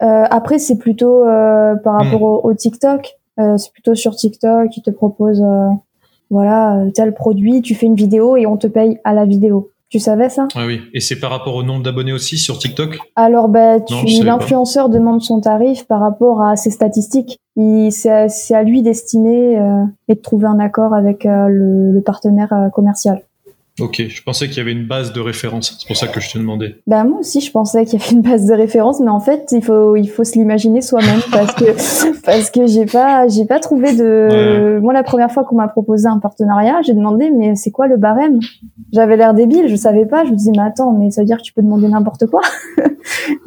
[0.03, 1.97] Euh, après, c'est plutôt par hmm.
[1.97, 3.17] rapport au, TikTok.
[3.37, 5.43] c'est plutôt sur TikTok qui te propose,
[6.29, 9.70] voilà, tel produit, tu fais une vidéo et on te paye à la vidéo.
[9.91, 10.47] Tu savais ça?
[10.55, 12.97] Ah Oui, et c'est par rapport au nombre d'abonnés aussi sur TikTok?
[13.17, 13.77] Alors, bah,
[14.23, 17.39] l'influenceur demande son tarif par rapport à ses statistiques.
[17.57, 19.59] C'est à, lui d'estimer
[20.07, 23.21] et de trouver un accord avec le, partenaire commercial.
[23.79, 25.77] Ok, je pensais qu'il y avait une base de référence.
[25.79, 26.75] C'est pour ça que je te demandais.
[26.87, 29.47] Bah moi aussi, je pensais qu'il y avait une base de référence, mais en fait,
[29.51, 33.59] il faut il faut se l'imaginer soi-même parce que parce que j'ai pas j'ai pas
[33.59, 34.79] trouvé de.
[34.81, 37.97] Moi, la première fois qu'on m'a proposé un partenariat, j'ai demandé mais c'est quoi le
[37.97, 38.39] barème?
[38.91, 40.25] J'avais l'air débile, je savais pas.
[40.25, 42.41] Je me disais mais attends, mais ça veut dire que tu peux demander n'importe quoi?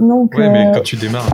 [0.01, 0.35] Donc.
[0.37, 1.29] Ouais, mais euh, quand tu démarres.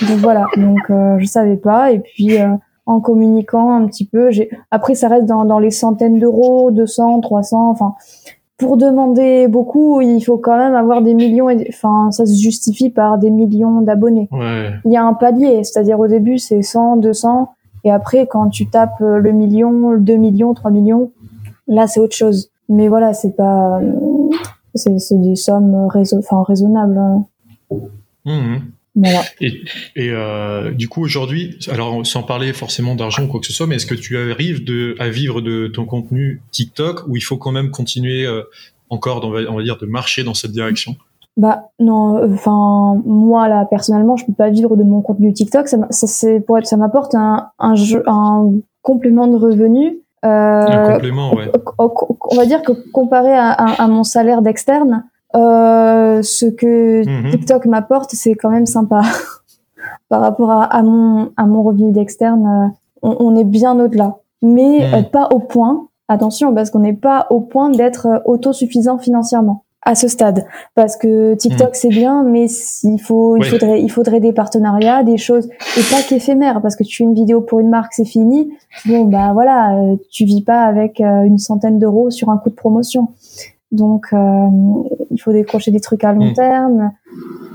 [0.00, 2.38] Donc voilà, donc euh, je savais pas et puis.
[2.40, 2.48] Euh,
[2.90, 4.30] en communiquant un petit peu.
[4.30, 7.70] J'ai après ça reste dans, dans les centaines d'euros, 200, 300.
[7.70, 7.94] Enfin,
[8.58, 11.48] pour demander beaucoup, il faut quand même avoir des millions.
[11.48, 14.28] Et, enfin, ça se justifie par des millions d'abonnés.
[14.32, 14.72] Ouais.
[14.84, 17.48] Il y a un palier, c'est-à-dire au début c'est 100, 200,
[17.84, 21.12] et après quand tu tapes le million, 2 millions, 3 millions,
[21.68, 22.50] là c'est autre chose.
[22.68, 23.80] Mais voilà, c'est pas,
[24.74, 26.98] c'est des sommes enfin, raisonnables.
[26.98, 27.24] Hein.
[28.96, 29.06] Mmh.
[29.40, 33.66] Et, euh, du coup, aujourd'hui, alors sans parler forcément d'argent ou quoi que ce soit,
[33.66, 37.36] mais est-ce que tu arrives de, à vivre de ton contenu TikTok ou il faut
[37.36, 38.42] quand même continuer euh,
[38.88, 40.96] encore, on va, on va dire, de marcher dans cette direction?
[41.36, 45.68] Bah non, enfin moi là personnellement, je peux pas vivre de mon contenu TikTok.
[45.68, 50.00] Ça, ça c'est pour être, ça m'apporte un, un, jeu, un complément de revenu.
[50.24, 51.50] Euh, un complément, ouais.
[51.78, 57.30] On va dire que comparé à, à mon salaire d'externe, euh, ce que mhm.
[57.30, 59.02] TikTok m'apporte, c'est quand même sympa.
[60.08, 62.68] Par rapport à, à, mon, à mon revenu d'externe, euh,
[63.02, 64.16] on, on, est bien au-delà.
[64.42, 64.94] Mais mhm.
[64.94, 69.64] euh, pas au point, attention, parce qu'on n'est pas au point d'être euh, autosuffisant financièrement
[69.82, 70.44] à ce stade.
[70.74, 71.74] Parce que TikTok, mhm.
[71.74, 72.46] c'est bien, mais
[72.82, 76.84] il, faut, il, faudrait, il faudrait des partenariats, des choses, et pas qu'éphémères, parce que
[76.84, 78.50] tu fais une vidéo pour une marque, c'est fini.
[78.86, 79.74] Bon, bah voilà,
[80.10, 83.08] tu vis pas avec une centaine d'euros sur un coup de promotion.
[83.72, 84.48] Donc, euh,
[85.10, 86.34] il faut décrocher des trucs à long mm.
[86.34, 86.90] terme,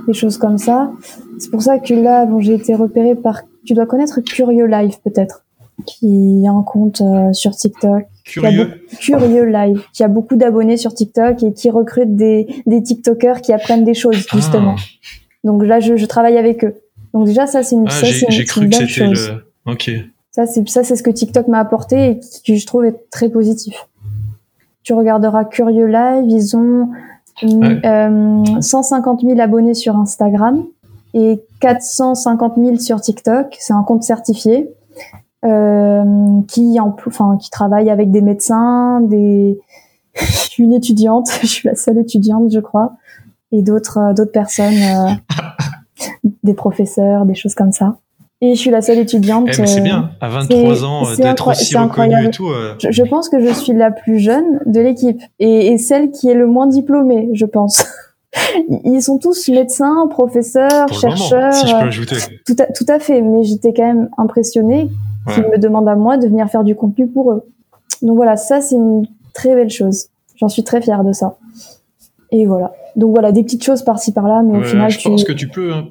[0.07, 0.91] des choses comme ça.
[1.39, 3.41] C'est pour ça que là, bon, j'ai été repérée par.
[3.65, 5.43] Tu dois connaître Curieux Live peut-être,
[5.85, 8.05] qui a un compte euh, sur TikTok.
[8.23, 8.81] Curieux.
[8.99, 13.51] Curieux Live, qui a beaucoup d'abonnés sur TikTok et qui recrute des des TikTokers qui
[13.51, 14.35] apprennent des choses ah.
[14.35, 14.75] justement.
[15.43, 16.75] Donc là, je, je, travaille avec eux.
[17.13, 19.31] Donc déjà, ça c'est une, ah, ça, c'est une, une bonne chose.
[19.65, 19.71] Le...
[19.71, 19.91] Ok.
[20.31, 23.29] Ça c'est ça c'est ce que TikTok m'a apporté et que je trouve être très
[23.29, 23.75] positif
[24.85, 26.89] tu regarderas Curieux Live, ils ont
[28.61, 30.63] 150 000 euh, abonnés sur Instagram
[31.15, 33.57] et 450 000 sur TikTok.
[33.59, 34.69] C'est un compte certifié
[35.43, 39.59] euh, qui, enfin, qui travaille avec des médecins, des
[40.59, 42.93] une étudiante, je suis la seule étudiante, je crois,
[43.51, 45.19] et d'autres euh, d'autres personnes,
[46.43, 47.97] des professeurs, des choses comme ça.
[48.41, 49.47] Et je suis la seule étudiante.
[49.49, 52.49] Eh, c'est bien, à 23 ans, d'être aussi reconnue et tout.
[52.79, 56.33] Je, pense que je suis la plus jeune de l'équipe et, et, celle qui est
[56.33, 57.85] le moins diplômée, je pense.
[58.83, 61.53] Ils sont tous médecins, professeurs, chercheurs.
[61.53, 62.15] si je peux ajouter.
[62.45, 64.89] Tout à, tout à fait, mais j'étais quand même impressionnée
[65.33, 67.43] qu'ils me demandent à moi de venir faire du contenu pour eux.
[68.01, 70.07] Donc voilà, ça c'est une très belle chose.
[70.35, 71.37] J'en suis très fière de ça.
[72.31, 72.73] Et voilà.
[72.95, 75.73] Donc voilà, des petites choses par-ci par-là, mais au final, je pense que tu peux.
[75.73, 75.87] Hein.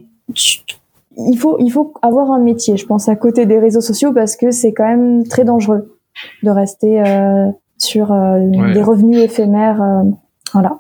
[1.17, 4.37] Il faut, il faut avoir un métier, je pense, à côté des réseaux sociaux parce
[4.37, 5.99] que c'est quand même très dangereux
[6.43, 7.47] de rester euh,
[7.79, 8.39] sur euh,
[8.73, 9.83] des revenus éphémères.
[9.83, 10.11] Euh,
[10.53, 10.79] voilà.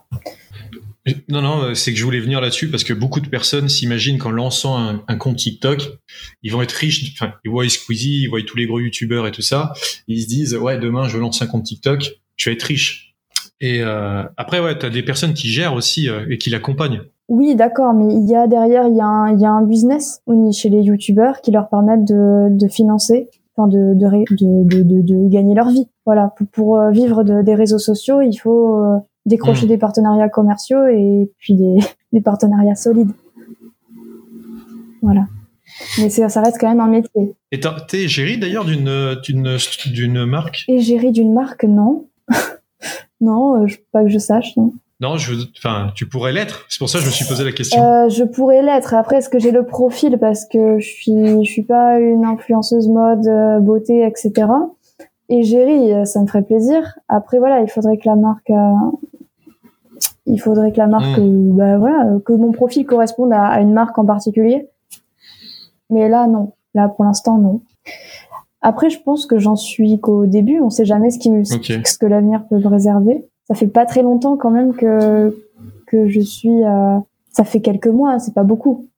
[1.28, 4.30] Non, non, c'est que je voulais venir là-dessus parce que beaucoup de personnes s'imaginent qu'en
[4.30, 5.86] lançant un, compte TikTok,
[6.42, 7.12] ils vont être riches.
[7.12, 9.74] Enfin, ils voient Squeezie, ils voient tous les gros youtubeurs et tout ça.
[10.08, 13.16] ils se disent, ouais, demain, je lance un compte TikTok, je vais être riche.
[13.60, 17.02] Et après, ouais, tu as des personnes qui gèrent aussi et qui l'accompagnent.
[17.28, 19.62] Oui, d'accord, mais il y a derrière, il y, a un, il y a un
[19.62, 25.00] business chez les youtubeurs qui leur permettent de, de financer, enfin de, de, de, de,
[25.00, 25.88] de, gagner leur vie.
[26.04, 29.70] Voilà, pour, pour euh, vivre des réseaux sociaux, il faut euh, décrocher mmh.
[29.70, 31.76] des partenariats commerciaux et puis des,
[32.12, 33.12] des partenariats solides.
[35.00, 35.26] Voilà.
[35.98, 37.34] Mais ça reste quand même un métier.
[37.52, 39.56] Et t'es gérée d'ailleurs d'une, d'une,
[39.86, 40.64] d'une marque?
[40.68, 42.06] Et gérée d'une marque, non.
[43.20, 44.72] non, euh, pas que je sache, non.
[45.00, 46.66] Non, je, enfin, tu pourrais l'être.
[46.68, 47.82] C'est pour ça que je me suis posé la question.
[47.82, 48.94] Euh, je pourrais l'être.
[48.94, 50.18] Après, est-ce que j'ai le profil?
[50.18, 54.48] Parce que je suis, je suis pas une influenceuse mode, euh, beauté, etc.
[55.28, 56.98] Et gérer, ça me ferait plaisir.
[57.08, 58.52] Après, voilà, il faudrait que la marque,
[60.26, 61.56] il faudrait que la marque, hmm.
[61.56, 64.68] bah voilà, que mon profil corresponde à, une marque en particulier.
[65.90, 66.52] Mais là, non.
[66.74, 67.62] Là, pour l'instant, non.
[68.60, 70.60] Après, je pense que j'en suis qu'au début.
[70.60, 73.24] On sait jamais ce qui ce que l'avenir peut me réserver.
[73.48, 75.36] Ça fait pas très longtemps quand même que
[75.86, 76.64] que je suis.
[76.64, 76.98] Euh,
[77.32, 78.18] ça fait quelques mois.
[78.18, 78.88] C'est pas beaucoup.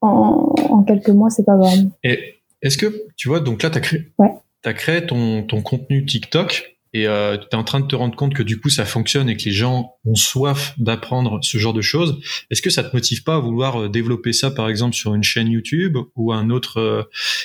[0.00, 1.88] En, en quelques mois, c'est pas grave.
[2.02, 2.18] Et
[2.60, 4.12] est-ce que tu vois donc là, t'as créé.
[4.18, 4.32] Ouais.
[4.62, 8.14] T'as créé ton ton contenu TikTok et euh, tu es en train de te rendre
[8.14, 11.72] compte que du coup ça fonctionne et que les gens ont soif d'apprendre ce genre
[11.72, 12.20] de choses.
[12.50, 15.22] Est-ce que ça te motive pas à vouloir euh, développer ça par exemple sur une
[15.22, 17.02] chaîne YouTube ou un autre, euh,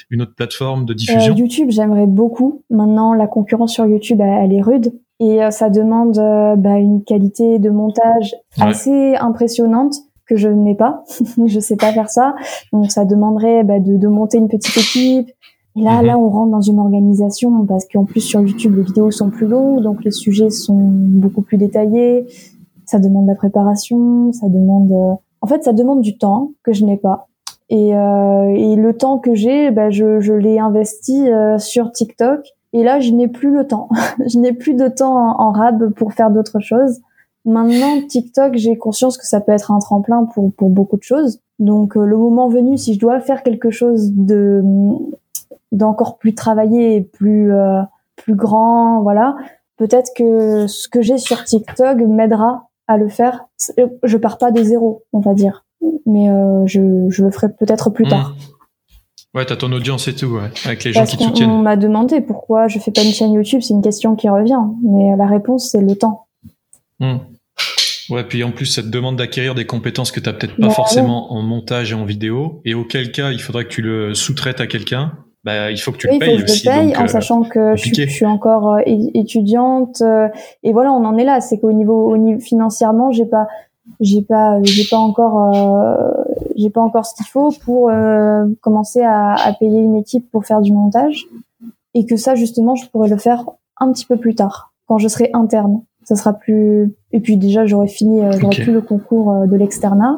[0.09, 1.33] une autre plateforme de diffusion?
[1.33, 2.63] Euh, YouTube, j'aimerais beaucoup.
[2.69, 6.15] Maintenant, la concurrence sur YouTube, elle, est rude et ça demande
[6.57, 9.95] bah, une qualité de montage assez impressionnante
[10.27, 11.03] que je n'ai pas.
[11.45, 12.35] je sais pas faire ça.
[12.71, 15.29] Donc ça demanderait bah, de, de monter une petite équipe,
[15.77, 16.23] et là, là, mhm.
[16.23, 19.81] on rentre dans une organisation parce qu'en plus sur YouTube, les vidéos sont plus longues,
[19.81, 22.25] donc les sujets sont beaucoup plus détaillés.
[22.85, 26.73] Ça demande de la préparation, ça demande, euh, en fait, ça demande du temps que
[26.73, 27.27] je n'ai pas.
[27.69, 32.39] Et, euh, et, le temps que j'ai, ben, je, je l'ai investi euh, sur TikTok.
[32.77, 33.89] Et là, je n'ai plus le temps.
[34.27, 37.01] je n'ai plus de temps en, en rab pour faire d'autres choses.
[37.43, 41.39] Maintenant, TikTok, j'ai conscience que ça peut être un tremplin pour, pour beaucoup de choses.
[41.59, 44.63] Donc, euh, le moment venu, si je dois faire quelque chose de
[45.71, 47.81] d'encore plus travailler et plus euh,
[48.15, 49.35] plus grand, voilà.
[49.77, 53.47] Peut-être que ce que j'ai sur TikTok m'aidera à le faire.
[54.03, 55.65] Je pars pas de zéro, on va dire,
[56.05, 58.35] mais euh, je, je le ferai peut-être plus tard.
[59.33, 61.49] Ouais, t'as ton audience et tout, ouais, avec les gens qui te soutiennent.
[61.49, 64.61] On m'a demandé pourquoi je fais pas une chaîne YouTube, c'est une question qui revient,
[64.83, 66.27] mais la réponse c'est le temps.
[66.99, 67.17] Mmh.
[68.09, 70.73] Ouais, puis en plus, ça te demande d'acquérir des compétences que tu peut-être pas bah
[70.73, 74.61] forcément en montage et en vidéo, et auquel cas, il faudrait que tu le sous-traites
[74.61, 75.13] à quelqu'un.
[75.43, 76.67] Bah, il faut que tu le payes aussi.
[76.67, 78.81] paye, en euh, sachant que je, suis encore euh,
[79.13, 80.27] étudiante euh,
[80.63, 81.39] et voilà, on en est là.
[81.39, 83.47] C'est qu'au niveau, au niveau financièrement, j'ai pas,
[83.99, 85.53] j'ai pas, j'ai pas encore,
[86.55, 87.91] j'ai pas encore ce qu'il faut pour
[88.61, 91.25] commencer à, à, payer une équipe pour faire du montage
[91.93, 93.45] et que ça justement, je pourrais le faire
[93.79, 95.81] un petit peu plus tard quand je serai interne.
[96.03, 100.17] Ça sera plus et puis déjà j'aurais fini, j'aurais plus le concours de l'externat.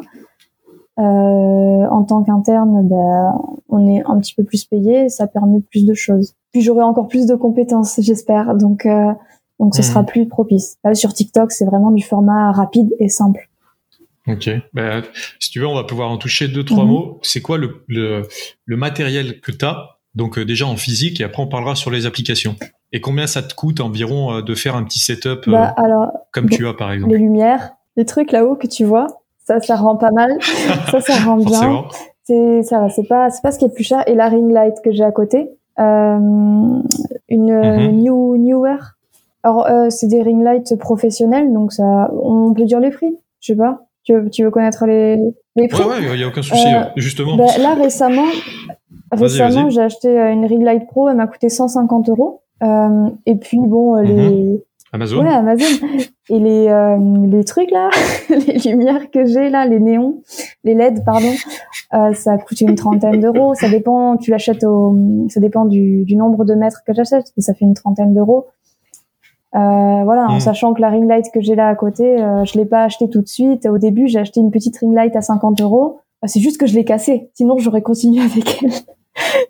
[1.00, 3.34] Euh, en tant qu'interne, ben,
[3.70, 6.34] on est un petit peu plus payé, ça permet plus de choses.
[6.52, 8.54] Puis j'aurai encore plus de compétences, j'espère.
[8.56, 9.14] Donc, euh,
[9.60, 10.08] donc ce sera mhm.
[10.08, 10.78] plus propice.
[10.84, 13.49] Là, sur TikTok, c'est vraiment du format rapide et simple.
[14.28, 14.50] Ok.
[14.74, 15.04] Ben,
[15.40, 16.90] si tu veux, on va pouvoir en toucher deux, trois mhm.
[16.90, 17.20] mots.
[17.24, 18.24] C'est quoi le, le,
[18.66, 21.92] le, matériel que tu as Donc euh, déjà en physique, et après on parlera sur
[21.92, 22.56] les applications.
[22.92, 26.50] Et combien ça te coûte environ euh, de faire un petit setup bah, alors, comme
[26.50, 27.14] tu as par exemple?
[27.14, 29.08] Les lumières, les trucs là-haut que tu vois,
[29.46, 30.38] ça, ça rend pas mal.
[30.92, 31.86] ça, ça rend bien.
[32.24, 34.04] C'est ça, c'est pas, c'est pas ce qui est le plus cher.
[34.08, 36.20] Et la ring light que j'ai à côté, euh,
[37.30, 37.92] une mhm.
[38.02, 38.78] New Newer.
[39.44, 43.18] Alors, euh, c'est des ring lights professionnels, donc ça, on peut dire les prix.
[43.40, 43.86] Je sais pas.
[44.04, 45.18] Tu veux, tu veux connaître les,
[45.56, 45.84] les prix?
[45.84, 46.68] Ouais, ouais, il y a aucun souci.
[46.74, 47.36] Euh, justement.
[47.36, 48.28] Ben, là récemment,
[49.12, 51.10] récemment, j'ai acheté une ring light pro.
[51.10, 52.42] Elle m'a coûté 150 euros.
[52.64, 54.60] Euh, et puis bon, les mhm.
[54.92, 55.88] Amazon Ouais, Amazon.
[56.32, 57.90] Et les, euh, les trucs là,
[58.30, 60.22] les lumières que j'ai là, les néons,
[60.64, 61.32] les LED, pardon,
[61.94, 63.56] euh, ça coûte une trentaine d'euros.
[63.56, 64.96] Ça dépend, tu l'achètes au,
[65.30, 68.48] ça dépend du, du nombre de mètres que j'achète, mais ça fait une trentaine d'euros.
[69.56, 70.40] Euh, voilà, en Mm.
[70.42, 73.10] sachant que la ring light que j'ai là à côté, euh, je l'ai pas acheté
[73.10, 73.66] tout de suite.
[73.66, 76.00] Au début, j'ai acheté une petite ring light à 50 euros.
[76.24, 77.30] Euh, C'est juste que je l'ai cassée.
[77.34, 78.72] Sinon, j'aurais continué avec elle.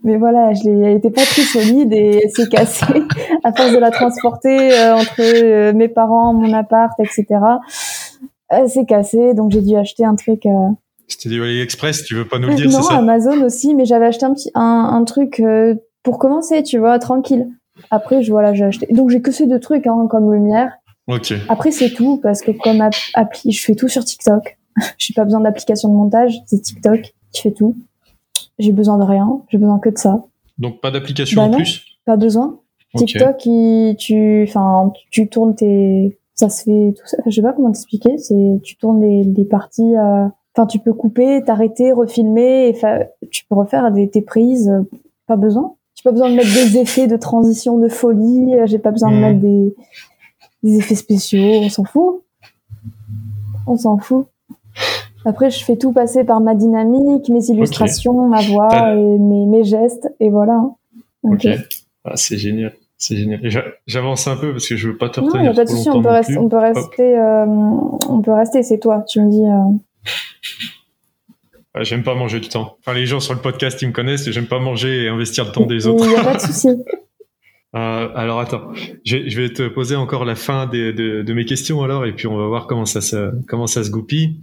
[0.03, 2.85] Mais voilà, je l'ai, elle était pas très solide et elle s'est cassée
[3.43, 7.25] à force de la transporter euh, entre euh, mes parents, mon appart, etc.
[8.49, 10.45] Elle s'est cassée, donc j'ai dû acheter un truc.
[10.45, 10.69] euh,
[11.07, 12.97] C'était du AliExpress, tu veux pas nous le dire, non, c'est ça?
[12.97, 16.97] Amazon aussi, mais j'avais acheté un petit un, un truc euh, pour commencer, tu vois,
[16.97, 17.49] tranquille.
[17.91, 18.87] Après, je voilà, j'ai acheté.
[18.93, 20.71] Donc j'ai que ces deux trucs, hein, comme lumière.
[21.07, 21.33] Ok.
[21.49, 24.57] Après, c'est tout parce que comme app- appli, je fais tout sur TikTok.
[24.97, 27.75] j'ai pas besoin d'application de montage, c'est TikTok qui fait tout.
[28.59, 30.23] J'ai besoin de rien, j'ai besoin que de ça.
[30.57, 31.57] Donc pas d'application Bah en non.
[31.57, 31.83] plus?
[32.05, 32.59] Pas besoin.
[32.93, 33.05] Ok.
[33.05, 37.17] TikTok, il- tu, enfin, tu tournes tes, ça se fait tout ça.
[37.19, 38.17] Enfin, je sais pas comment t'expliquer.
[38.17, 39.95] C'est, tu tournes les, les parties.
[39.95, 40.25] euh,
[40.57, 42.67] Enfin, tu peux couper, t'arrêter, refilmer.
[42.69, 44.69] Et fa- tu peux refaire des, tes prises.
[44.69, 44.81] euh,
[45.27, 45.75] Pas besoin.
[45.99, 48.55] J'ai pas besoin de mettre des effets de transition de folie.
[48.55, 49.21] euh, J'ai pas besoin de Mhm.
[49.21, 49.75] mettre des,
[50.63, 51.41] des effets spéciaux.
[51.43, 52.23] On s'en fout.
[53.67, 54.27] On s'en fout.
[55.25, 59.63] Après, je fais tout passer par ma dynamique, mes illustrations, ma voix et mes, mes
[59.65, 60.09] gestes.
[60.21, 60.61] Et voilà.
[61.23, 61.45] Ok.
[62.05, 62.71] Ah, c'est génial.
[62.97, 63.41] C'est génial.
[63.85, 65.69] J'avance un peu parce que je veux pas te Non, il retenir a pas de
[65.69, 66.39] souci, on peut, non rester, plus.
[66.41, 67.45] on peut rester, euh,
[68.09, 69.43] on peut rester, c'est toi, tu me dis.
[69.45, 69.77] euh,
[71.81, 72.77] J'aime pas manger du temps.
[72.79, 75.45] Enfin, les gens sur le podcast, ils me connaissent et j'aime pas manger et investir
[75.45, 76.07] le temps des Il autres.
[76.07, 76.67] n'y a pas de souci.
[77.75, 78.71] Euh, alors attends,
[79.05, 82.03] je, vais- je vais te poser encore la fin des- de, de mes questions alors
[82.07, 84.39] et puis on va voir comment ça se, comment ça se goupille.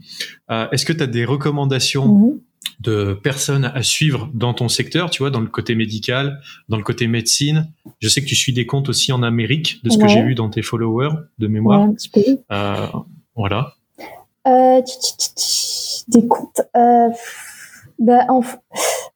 [0.49, 2.39] Euh, Est-ce que tu as des recommandations Mhm.
[2.83, 6.85] de personnes à suivre dans ton secteur, tu vois, dans le côté médical, dans le
[6.85, 7.67] côté médecine?
[7.99, 10.09] Je sais que tu suis des comptes aussi en Amérique, de ce que Ouais.
[10.09, 11.81] j'ai vu dans tes followers de Ouais, mémoire.
[11.81, 12.21] un petit peu.
[12.53, 12.87] Euh,
[13.35, 13.73] voilà.
[16.09, 16.63] Des comptes.
[16.77, 17.09] Euh,
[17.99, 18.27] bah,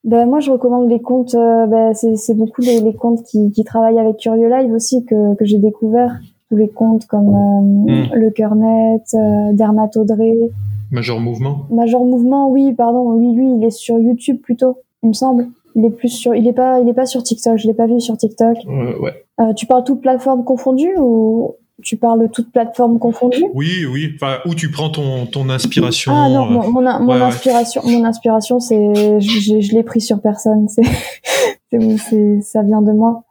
[0.03, 1.35] bah, moi, je recommande les comptes.
[1.35, 5.05] euh, bah, c'est c'est beaucoup les, les comptes qui, qui travaillent avec Curieux Live aussi
[5.05, 6.19] que, que j'ai découvert.
[6.49, 8.13] Tous les comptes comme euh, Mm.
[8.13, 10.51] Le Cœur Net, euh, Dermatodré,
[10.91, 11.59] Major mouvement.
[11.69, 12.49] Major Mouvement.
[12.49, 13.03] Oui, pardon.
[13.13, 15.47] Oui, lui, il est sur YouTube plutôt, il me semble.
[15.75, 16.35] Il est plus sur.
[16.35, 16.81] Il est pas.
[16.81, 17.57] Il est pas sur TikTok.
[17.57, 18.57] Je l'ai pas vu sur TikTok.
[18.67, 19.13] Euh, ouais.
[19.39, 24.11] Euh, tu parles toutes plateformes confondues ou tu parles de toutes plateformes confondues Oui, oui.
[24.15, 26.11] Enfin, où tu prends ton, ton inspiration.
[26.15, 27.21] Ah non, euh, mon, mon, mon ouais, ouais.
[27.21, 30.67] inspiration, mon inspiration, c'est, je, je, je l'ai pris sur personne.
[30.69, 30.83] C'est,
[32.41, 33.23] ça vient de moi.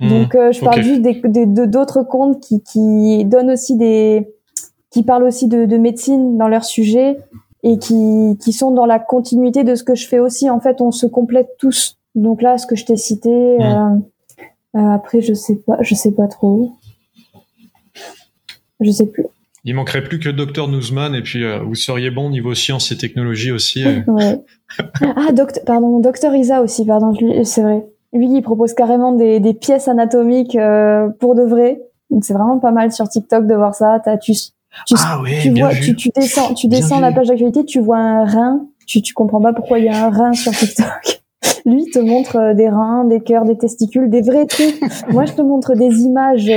[0.00, 3.76] hmm, Donc, euh, je parle juste des, des- de d'autres comptes qui, qui donnent aussi
[3.76, 4.28] des,
[4.90, 7.18] qui parlent aussi de, de médecine dans leur sujet
[7.62, 10.48] et qui, qui sont dans la continuité de ce que je fais aussi.
[10.50, 11.96] En fait, on se complète tous.
[12.14, 13.30] Donc là, ce que je t'ai cité.
[13.58, 13.62] Mm.
[13.62, 13.96] euh,
[14.76, 16.72] euh, après, je sais pas, je sais pas trop.
[18.80, 19.24] Je sais plus.
[19.64, 22.96] Il manquerait plus que Dr Newsman et puis euh, vous seriez bon niveau sciences et
[22.96, 23.84] technologies aussi.
[23.86, 24.00] euh.
[24.06, 24.40] Ouais.
[25.02, 27.12] Ah, docteur, pardon, docteur Isa aussi, pardon,
[27.44, 27.84] c'est vrai.
[28.12, 31.82] Lui, il propose carrément des, des pièces anatomiques euh, pour de vrai.
[32.10, 34.00] Donc c'est vraiment pas mal sur TikTok de voir ça.
[34.02, 35.80] T'as, tu, tu, Ah ouais, tu bien vois, vu.
[35.82, 38.66] tu, tu descends, tu descends la page d'actualité, tu vois un rein.
[38.86, 40.86] Tu, tu comprends pas pourquoi il y a un rein sur TikTok.
[41.66, 44.80] Lui, il te montre euh, des reins, des cœurs, des testicules, des vrais trucs.
[45.12, 46.50] Moi, je te montre des images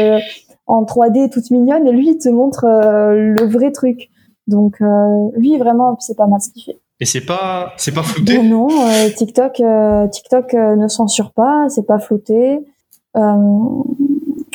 [0.73, 4.09] en 3D toutes mignonnes et lui, il te montre euh, le vrai truc.
[4.47, 6.79] Donc, euh, lui, vraiment, c'est pas mal ce qu'il fait.
[6.99, 8.38] Et c'est pas, c'est pas flouté?
[8.38, 12.59] Ben non, euh, TikTok, euh, TikTok euh, ne censure pas, c'est pas flouté.
[13.15, 13.36] Euh,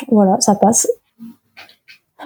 [0.09, 0.87] voilà, ça passe.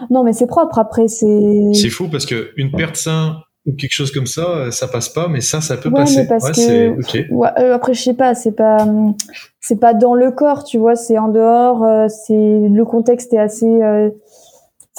[0.09, 0.79] Non, mais c'est propre.
[0.79, 1.71] Après, c'est.
[1.73, 5.07] C'est fou parce que une perte sein ou quelque chose comme ça, euh, ça passe
[5.09, 6.21] pas, mais ça, ça peut Ouais, passer.
[6.23, 7.25] mais parce ouais, que- c'est ok.
[7.31, 9.15] Ouais, euh, après, je sais pas, c'est pas, hum,
[9.61, 11.83] c'est pas dans le corps, tu vois, c'est en dehors.
[11.83, 12.33] euh, c'est
[12.69, 13.65] le contexte est assez.
[13.65, 14.09] euh,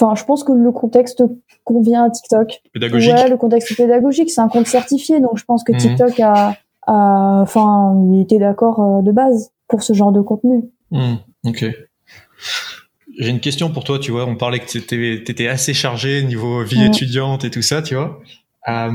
[0.00, 1.22] Enfin, je pense que le contexte
[1.62, 2.62] convient à TikTok.
[2.72, 3.12] Pédagogique.
[3.14, 5.78] Ouais, le contexte pédagogique, c'est un compte certifié, donc je pense que Mhm.
[5.78, 6.56] TikTok a,
[6.88, 10.64] a- enfin, il était d'accord euh, de base pour ce genre de contenu.
[10.90, 11.14] Hmm,
[11.46, 11.64] ok.
[13.18, 14.26] J'ai une question pour toi, tu vois.
[14.26, 16.86] On parlait que t'étais étais assez chargé niveau vie Ouais.
[16.88, 18.18] étudiante et tout ça, tu vois.
[18.68, 18.90] Euh,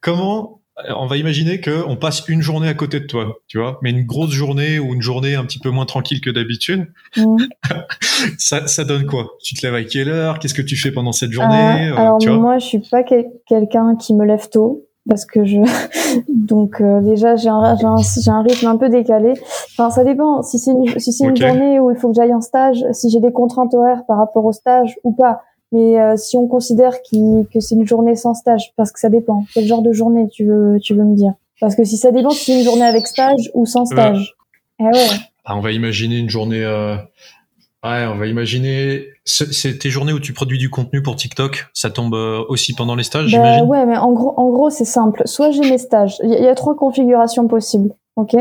[0.00, 0.58] comment
[0.96, 3.90] on va imaginer que on passe une journée à côté de toi, tu vois, mais
[3.90, 7.36] une grosse journée ou une journée un petit peu moins tranquille que d'habitude, Mhm.
[8.38, 9.32] ça, ça donne quoi?
[9.44, 10.38] Tu te lèves à quelle heure?
[10.38, 11.88] Qu'est-ce que tu fais pendant cette journée?
[11.90, 12.38] Euh, Euh, alors tu vois?
[12.38, 15.58] moi, je suis pas quel- quelqu'un qui me lève tôt parce que je
[16.28, 19.34] donc euh, déjà j'ai un, rythme un peu décalé.
[19.76, 21.30] Enfin, ça dépend si c'est une, si c'est Ok.
[21.30, 24.18] une journée où il faut que j'aille en stage, si j'ai des contraintes horaires par
[24.18, 25.42] rapport au stage ou pas.
[25.72, 29.44] Mais euh, si on considère que c'est une journée sans stage, parce que ça dépend.
[29.54, 31.32] Quel genre de journée tu veux tu veux me dire?
[31.60, 34.34] Parce que si ça dépend si c'est une journée avec stage ou sans stage.
[34.78, 35.06] Eh ouais.
[35.44, 36.96] Ah, on va imaginer une journée, euh,
[37.84, 39.08] Ouais, on va imaginer.
[39.24, 41.66] C'est tes journées où tu produis du contenu pour TikTok.
[41.74, 43.64] Ça tombe euh, aussi pendant les stages, bah, j'imagine?
[43.64, 45.22] Ouais, mais en gros, en gros, c'est simple.
[45.24, 46.18] Soit j'ai mes stages.
[46.22, 47.90] Il y, a trois configurations possibles.
[48.14, 48.36] Ok?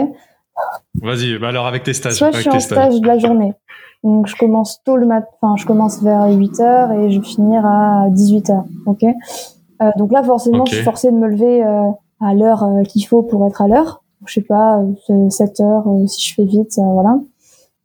[1.01, 1.39] Vas-y.
[1.39, 2.13] Bah alors avec tes stages.
[2.13, 3.53] Soit je suis en stage de la journée.
[4.03, 5.27] Donc je commence tôt le matin.
[5.41, 9.03] Enfin, je commence vers 8 h et je vais finir à 18 h Ok?
[9.03, 11.89] Euh, donc là, forcément, je suis forcée de me lever euh,
[12.19, 14.03] à l'heure euh, qu'il faut pour être à l'heure.
[14.25, 14.79] Je sais pas,
[15.29, 17.19] 7 heures si je fais vite, voilà.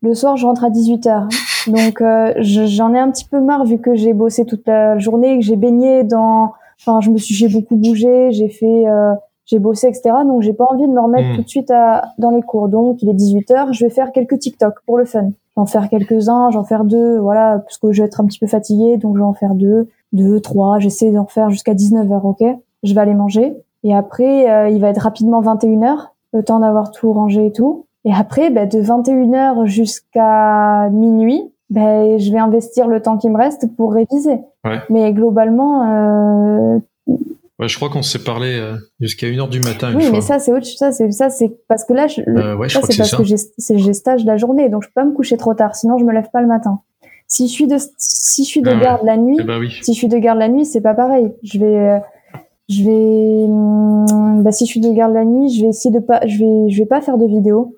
[0.03, 1.29] Le soir, je rentre à 18h.
[1.67, 5.39] Donc euh, j'en ai un petit peu marre vu que j'ai bossé toute la journée,
[5.39, 9.14] que j'ai baigné dans enfin je me suis j'ai beaucoup bougé, j'ai fait euh,
[9.47, 10.14] j'ai bossé etc.
[10.25, 11.37] Donc j'ai pas envie de me remettre hmm.
[11.37, 12.69] tout de suite à, dans les cours.
[12.69, 15.31] Donc il est 18h, je vais faire quelques TikTok pour le fun.
[15.57, 18.47] J'en faire quelques-uns, j'en faire deux, voilà, parce que je vais être un petit peu
[18.47, 22.45] fatiguée, donc je vais en faire deux, deux, trois, j'essaie d'en faire jusqu'à 19h, ok?
[22.83, 23.57] Je vais aller manger.
[23.83, 27.87] Et après, euh, il va être rapidement 21h, le temps d'avoir tout rangé et tout.
[28.05, 33.37] Et après, bah, de 21h jusqu'à minuit, bah, je vais investir le temps qui me
[33.37, 34.41] reste pour réviser.
[34.65, 34.81] Ouais.
[34.91, 35.91] Mais globalement...
[35.91, 36.79] Euh...
[37.59, 39.91] Ouais, je crois qu'on s'est parlé euh, jusqu'à 1h du matin.
[39.91, 40.13] Une oui, fois.
[40.13, 42.81] mais ça, c'est autre ça, c'est ça, c'est parce que là, je, euh, ouais, ça,
[42.83, 45.55] c'est parce que j'ai stage de la journée, donc je peux pas me coucher trop
[45.55, 46.81] tard, sinon je me lève pas le matin.
[47.29, 49.75] Si je suis de si je suis de ah garde la nuit, eh ben oui.
[49.83, 51.33] si je suis de garde la nuit, c'est pas pareil.
[51.43, 51.99] Je vais euh,
[52.69, 55.99] je vais hum, bah, si je suis de garde la nuit, je vais essayer de
[55.99, 57.75] pas je vais je vais pas faire de vidéo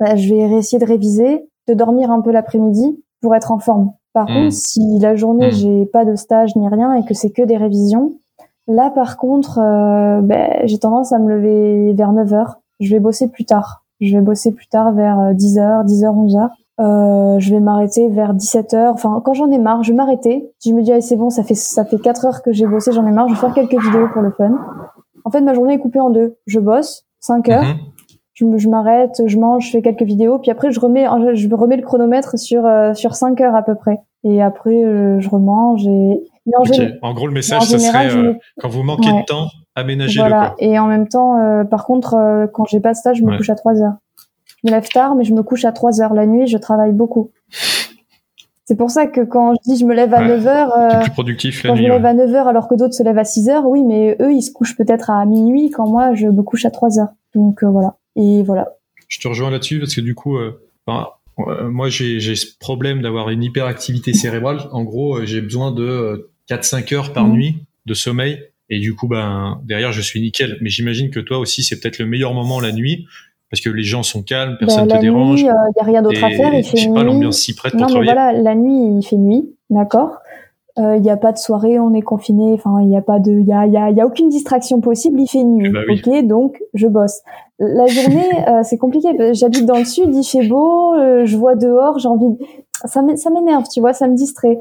[0.00, 3.92] bah, je vais essayer de réviser, de dormir un peu l'après-midi pour être en forme.
[4.12, 4.34] Par mmh.
[4.34, 5.52] contre, si la journée mmh.
[5.52, 8.18] j'ai pas de stage ni rien et que c'est que des révisions,
[8.66, 13.00] là par contre, euh, ben, j'ai tendance à me lever vers 9 h Je vais
[13.00, 13.84] bosser plus tard.
[14.00, 16.48] Je vais bosser plus tard vers 10 h 10 h 11 h
[16.80, 20.50] euh, je vais m'arrêter vers 17 h Enfin, quand j'en ai marre, je vais m'arrêter.
[20.64, 22.90] Je me dis, allez, c'est bon, ça fait, ça fait 4 heures que j'ai bossé,
[22.92, 24.58] j'en ai marre, je vais faire quelques vidéos pour le fun.
[25.24, 26.36] En fait, ma journée est coupée en deux.
[26.46, 27.93] Je bosse 5 heures, mmh
[28.34, 31.82] je, m'arrête, je mange, je fais quelques vidéos, puis après je remets, je remets le
[31.82, 34.00] chronomètre sur euh, sur 5 heures à peu près.
[34.24, 36.20] Et après euh, je remange et
[36.54, 40.28] en, en, gros le message ce serait euh, quand vous manquez de temps, aménagez-le.
[40.28, 40.54] Voilà.
[40.58, 43.54] Et en même temps, par contre, quand j'ai pas de stage, je me couche à
[43.54, 43.94] 3 heures.
[44.62, 46.46] Je me lève tard, mais je me couche à 3 heures la nuit.
[46.46, 47.30] Je travaille beaucoup.
[48.66, 51.62] C'est pour ça que quand je dis je me lève à 9 heures, plus productif
[51.62, 53.66] quand je me lève à 9 heures alors que d'autres se lèvent à 6 heures,
[53.66, 56.70] oui, mais eux ils se couchent peut-être à minuit quand moi je me couche à
[56.70, 57.12] 3 heures.
[57.34, 57.96] Donc voilà.
[58.16, 58.68] Et voilà.
[59.08, 63.30] Je te rejoins là-dessus parce que du coup, euh, euh moi j'ai ce problème d'avoir
[63.30, 64.60] une hyperactivité cérébrale.
[64.72, 67.32] En gros, euh, j'ai besoin de 4-5 euh, heures par mmh.
[67.32, 67.56] nuit
[67.86, 68.42] de sommeil.
[68.70, 70.56] Et du coup, ben derrière, je suis nickel.
[70.60, 73.06] Mais j'imagine que toi aussi, c'est peut-être le meilleur moment la nuit
[73.50, 75.40] parce que les gens sont calmes, personne bah, te dérange.
[75.40, 76.52] Il n'y a rien d'autre à faire.
[76.54, 76.94] Il fait nuit.
[76.94, 78.12] pas l'ambiance si prête pour non, travailler.
[78.12, 80.18] voilà, la nuit, il fait nuit, d'accord
[80.76, 83.20] il euh, n'y a pas de soirée, on est confiné, enfin il n'y a pas
[83.20, 85.84] de, il y a, y, a, y a aucune distraction possible, il fait nuit, ben
[85.88, 87.20] ok, donc je bosse.
[87.60, 89.34] La journée, euh, c'est compliqué.
[89.34, 92.36] J'habite dans le sud, il fait beau, euh, je vois dehors, j'ai envie,
[92.86, 94.58] ça m'énerve, tu vois, ça me distrait.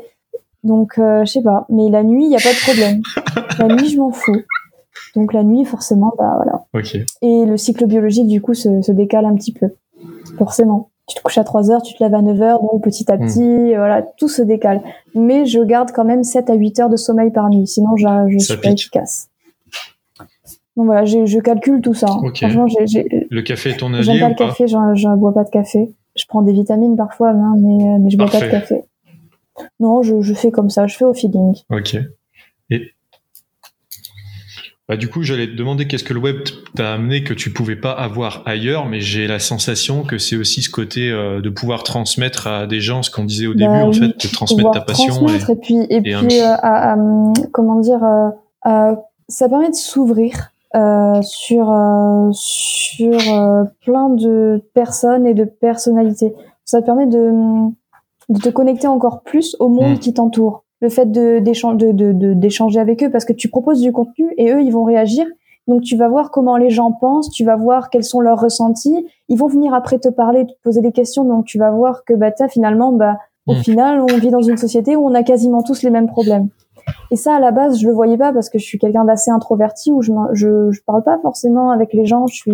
[0.64, 3.02] Donc je sais pas, mais la nuit, il y a pas de problème.
[3.60, 4.42] la nuit, je m'en fous.
[5.16, 6.64] Donc la nuit, forcément, bah voilà.
[6.74, 6.96] Ok.
[7.22, 9.68] Et le cycle biologique du coup se, se décale un petit peu,
[10.38, 13.12] forcément tu te couches à 3 heures, tu te lèves à 9 heures, donc petit
[13.12, 13.28] à hmm.
[13.28, 14.82] petit, voilà, tout se décale.
[15.16, 18.08] Mais je garde quand même 7 à 8 heures de sommeil par nuit, sinon je,
[18.30, 19.30] je suis pas efficace.
[20.76, 22.08] Donc voilà, je, calcule tout ça.
[22.08, 25.94] Franchement, Le café est ton avis J'aime pas le café, je bois pas de café.
[26.16, 28.84] Je prends des vitamines parfois, hein, mais, mais je bois pas de café.
[29.80, 31.56] Non, je, je fais comme ça, je fais au feeling.
[31.70, 31.96] Ok.
[32.72, 32.92] Et
[34.90, 36.42] bah, du coup, j'allais te demander qu'est-ce que le web
[36.76, 40.62] t'a amené que tu pouvais pas avoir ailleurs, mais j'ai la sensation que c'est aussi
[40.62, 43.86] ce côté euh, de pouvoir transmettre à des gens ce qu'on disait au début, bah
[43.86, 45.26] en fait, de transmettre ta passion.
[45.30, 48.04] Et, et, puis, et puis, euh, comment dire,
[48.66, 48.96] euh,
[49.30, 50.52] ça permet de s'ouvrir
[51.22, 51.74] sur
[52.34, 56.34] sur plein de personnes et de personnalités.
[56.66, 57.32] Ça permet de,
[58.28, 60.00] de te connecter encore plus au monde mmh.
[60.00, 61.40] qui t'entoure le fait de
[62.34, 65.26] d'échanger avec eux parce que tu proposes du contenu et eux ils vont réagir.
[65.66, 69.08] Donc tu vas voir comment les gens pensent, tu vas voir quels sont leurs ressentis.
[69.30, 71.24] Ils vont venir après te parler, te poser des questions.
[71.24, 73.16] Donc tu vas voir que bah finalement bah
[73.48, 73.64] au hmm.
[73.64, 76.50] final on vit dans une société où on a quasiment tous les mêmes problèmes.
[77.12, 79.32] Et ça à la base je le voyais pas parce que je suis quelqu'un d'assez
[79.32, 82.28] introverti où je, je je parle pas forcément avec les gens.
[82.28, 82.52] Je suis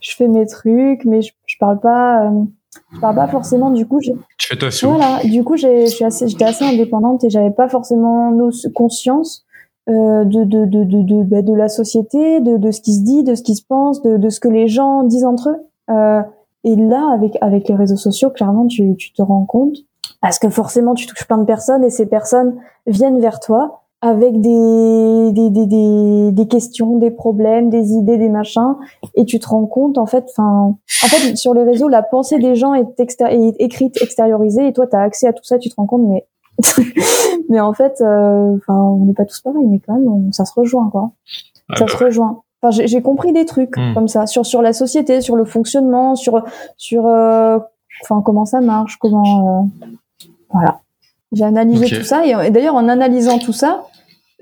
[0.00, 2.26] je fais mes trucs mais je, je parle pas.
[2.26, 2.44] Euh,
[2.92, 5.56] je parle pas forcément du coup tu fais toi voilà du coup
[5.86, 9.44] suis assez j'étais assez indépendante et j'avais pas forcément nos, conscience
[9.88, 13.02] euh, de de de de de, bah, de la société de de ce qui se
[13.02, 15.66] dit de ce qui se pense de de ce que les gens disent entre eux.
[15.90, 16.22] Euh,
[16.64, 19.76] et là avec avec les réseaux sociaux clairement tu tu te rends compte
[20.20, 22.56] parce que forcément tu touches plein de personnes et ces personnes
[22.86, 28.28] viennent vers toi avec des des, des, des, des, questions, des problèmes, des idées, des
[28.28, 28.74] machins,
[29.14, 32.38] et tu te rends compte en fait, enfin, en fait sur les réseaux, la pensée
[32.38, 35.70] des gens est, est écrite, extériorisée, et toi tu as accès à tout ça, tu
[35.70, 36.26] te rends compte, mais
[37.48, 40.52] mais en fait, euh, enfin, on n'est pas tous pareils, mais quand même, ça se
[40.54, 41.12] rejoint quoi.
[41.70, 42.42] Ah ça bah se rejoint.
[42.60, 43.94] Enfin, j'ai compris des trucs hmm.
[43.94, 46.44] comme ça sur sur la société, sur le fonctionnement, sur
[46.76, 47.58] sur euh,
[48.02, 49.86] enfin comment ça marche, comment euh,
[50.50, 50.80] voilà.
[51.32, 53.84] J'ai analysé tout ça et d'ailleurs en analysant tout ça,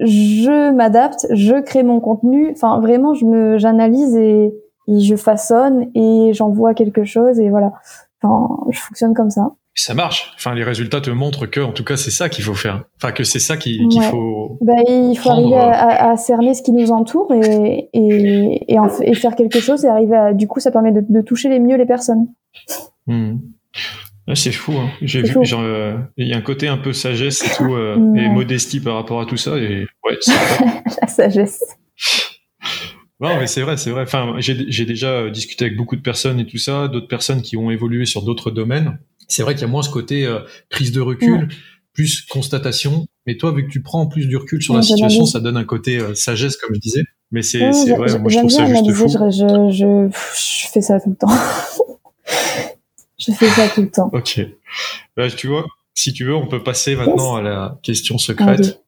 [0.00, 2.50] je m'adapte, je crée mon contenu.
[2.52, 4.52] Enfin, vraiment, je me, j'analyse et,
[4.88, 7.72] je façonne et j'envoie quelque chose et voilà.
[8.22, 9.52] Enfin, je fonctionne comme ça.
[9.74, 10.32] Ça marche.
[10.36, 12.84] Enfin, les résultats te montrent que, en tout cas, c'est ça qu'il faut faire.
[12.96, 14.58] Enfin, que c'est ça qu'il faut.
[14.62, 19.36] Bah, il faut arriver à, à, cerner ce qui nous entoure et et, et, faire
[19.36, 20.32] quelque chose et arriver à.
[20.34, 22.26] Du coup, ça permet de, de toucher les mieux les personnes.
[24.34, 24.72] C'est fou.
[24.72, 24.90] Hein.
[25.02, 28.28] J'ai vu, euh, il y a un côté un peu sagesse et tout, euh, et
[28.28, 29.56] modestie par rapport à tout ça.
[29.58, 30.18] Et ouais,
[31.00, 31.64] la sagesse.
[33.18, 34.02] Non, mais c'est vrai, c'est vrai.
[34.02, 37.56] Enfin, j'ai déjà euh, discuté avec beaucoup de personnes et tout ça, d'autres personnes qui
[37.56, 38.98] ont évolué sur d'autres domaines.
[39.28, 40.28] C'est vrai qu'il y a moins ce côté
[40.70, 41.48] prise de recul,
[41.92, 43.06] plus constatation.
[43.26, 45.64] Mais toi, vu que tu prends plus du recul sur la situation, ça donne un
[45.64, 47.02] côté sagesse, comme je disais.
[47.30, 49.08] Mais c'est vrai, moi je trouve ça juste fou.
[49.08, 51.28] Je, je, je fais ça tout le temps.
[53.20, 54.10] Je fais ça tout le temps.
[54.12, 54.40] Ok.
[55.16, 58.82] Bah, tu vois, si tu veux, on peut passer maintenant à la question secrète.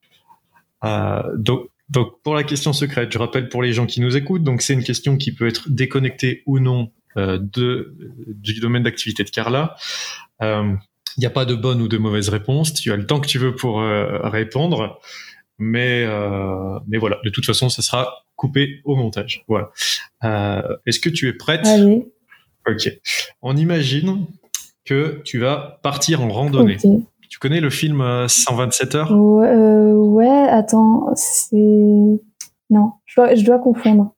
[0.85, 4.43] Euh, donc, donc, pour la question secrète, je rappelle pour les gens qui nous écoutent,
[4.43, 7.95] donc c'est une question qui peut être déconnectée ou non euh, de,
[8.29, 9.77] du domaine d'activité de Carla.
[10.41, 10.75] Il euh,
[11.19, 12.73] n'y a pas de bonne ou de mauvaise réponse.
[12.73, 14.99] Tu as le temps que tu veux pour répondre.
[15.59, 16.07] Mais,
[16.89, 19.45] mais voilà, de toute façon, ça sera coupé au montage.
[19.47, 19.71] Voilà.
[20.87, 21.67] Est-ce que tu es prête?
[21.67, 22.07] Allez.
[22.69, 22.91] Ok.
[23.43, 24.27] On imagine
[24.85, 26.77] que tu vas partir en randonnée.
[27.29, 29.13] Tu connais le film 127 euh, heures?
[29.13, 34.15] Ouais, euh, ouais, attends, c'est non, je dois, je dois confondre.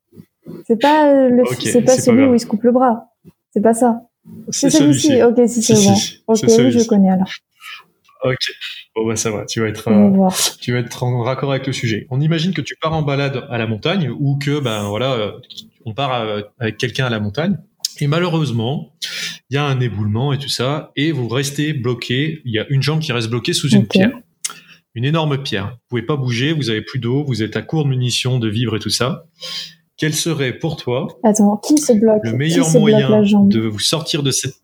[0.67, 3.07] C'est pas euh, le, c'est pas celui où il se coupe le bras.
[3.53, 4.03] C'est pas ça.
[4.49, 5.23] C'est celui-ci.
[5.23, 5.95] Ok, si c'est bon.
[6.27, 7.31] Ok, oui, je connais alors.
[8.25, 8.39] Ok.
[8.97, 9.45] Bon bah ça va.
[9.45, 9.89] Tu vas être,
[10.61, 12.07] tu vas être en raccord avec le sujet.
[12.11, 15.35] On imagine que tu pars en balade à la montagne ou que ben voilà,
[15.85, 17.59] on part avec quelqu'un à la montagne
[18.01, 18.97] et malheureusement,
[19.51, 22.41] il y a un éboulement et tout ça, et vous restez bloqué.
[22.45, 24.13] Il y a une jambe qui reste bloquée sous une pierre,
[24.95, 25.71] une énorme pierre.
[25.71, 28.49] Vous pouvez pas bouger, vous avez plus d'eau, vous êtes à court de munitions, de
[28.49, 29.27] vivres et tout ça.
[29.97, 34.31] Quel serait pour toi Attends, qui se bloque le meilleur moyen de vous sortir de
[34.31, 34.57] cette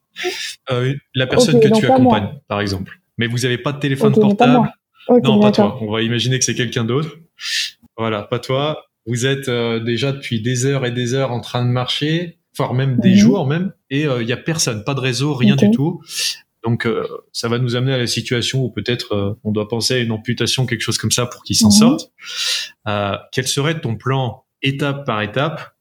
[0.71, 3.01] euh, la personne que tu accompagnes, par exemple.
[3.19, 4.73] Mais vous n'avez pas de téléphone portable.
[5.23, 5.79] non, pas toi.
[5.81, 7.17] On va imaginer que c'est quelqu'un d'autre.
[7.97, 8.85] Voilà, pas toi.
[9.07, 12.75] Vous êtes euh, déjà depuis des heures et des heures en train de marcher voire
[12.75, 13.17] même des mhm.
[13.17, 16.01] jours même, et il euh, y a personne, pas de réseau, rien du tout.
[16.63, 19.95] Donc euh, ça va nous amener à la situation où peut-être euh, on doit penser
[19.95, 21.73] à une amputation, quelque chose comme ça pour qu'il s'en mhm.
[21.73, 22.13] sorte.
[23.33, 25.75] quel serait ton plan étape par étape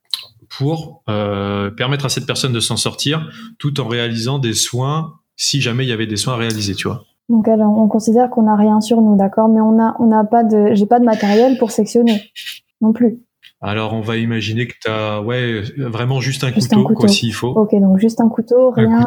[0.48, 5.86] pour permettre à cette personne de s'en sortir tout en réalisant des soins si jamais
[5.86, 7.04] il y avait des soins à réaliser, tu vois?
[7.30, 10.24] Donc alors, on considère qu'on n'a rien sur nous, d'accord, mais on a on n'a
[10.24, 12.32] pas de j'ai pas de matériel pour sectionner
[12.82, 13.22] non plus.
[13.62, 17.50] Alors, on va imaginer que tu as ouais, vraiment juste un, couteau, quoi, s'il faut.
[17.50, 19.06] Ok, donc juste un couteau, rien.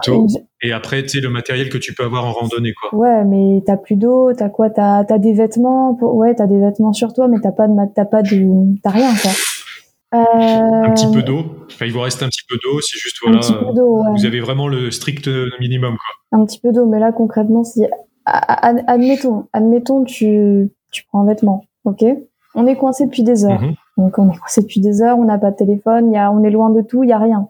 [0.62, 2.94] Et, après, tu sais, le matériel que tu peux avoir en randonnée, quoi.
[2.94, 4.68] Ouais, mais t'as plus d'eau, t'as quoi?
[4.68, 6.14] T'as as des vêtements, pour...
[6.16, 9.14] ouais, t'as des vêtements sur toi, mais t'as pas de t'as pas de t'as rien,
[9.14, 9.30] quoi.
[10.14, 10.88] Euh...
[10.88, 11.44] Un petit peu d'eau.
[11.72, 13.38] Enfin, il vous reste un petit peu d'eau, c'est juste voilà.
[13.38, 14.10] Un petit peu d'eau, ouais.
[14.10, 15.30] Vous avez vraiment le strict
[15.60, 16.38] minimum, quoi.
[16.38, 17.86] Un petit peu d'eau, mais là concrètement, si
[18.26, 22.04] admettons, admettons, tu tu prends un vêtement, ok?
[22.54, 23.60] On est coincé depuis des heures.
[23.60, 23.74] Mhm.
[23.96, 26.42] Donc on est coincé depuis des heures, on n'a pas de téléphone, y a, on
[26.44, 27.46] est loin de tout, il y a rien.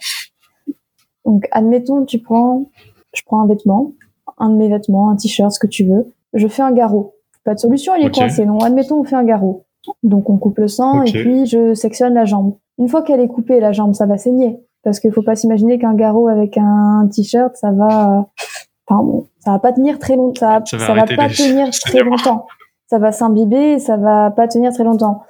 [1.24, 2.66] Donc admettons, tu prends,
[3.14, 3.93] je prends un vêtement,
[4.38, 7.14] un de mes vêtements, un t-shirt, ce que tu veux, je fais un garrot.
[7.45, 8.45] Pas de solution, il est coincé.
[8.45, 9.64] Donc admettons, on fait un garrot.
[10.03, 12.55] Donc on coupe le sang et puis je sectionne la jambe.
[12.78, 14.61] Une fois qu'elle est coupée, la jambe, ça va saigner.
[14.82, 18.26] Parce qu'il faut pas s'imaginer qu'un garrot avec un t-shirt, ça va,
[18.86, 20.64] enfin bon, ça va pas tenir très longtemps.
[20.64, 22.47] Ça, ça, va, pas tenir très longtemps.
[22.88, 25.22] Ça va s'imbiber, ça va pas tenir très longtemps.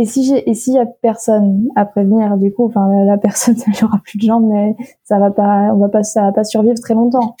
[0.00, 3.56] Et si j'ai, et s'il y a personne à prévenir, du coup, enfin, la, personne,
[3.66, 4.74] elle aura plus de jambes, mais
[5.04, 7.36] ça va pas, on va pas, ça va pas survivre très longtemps.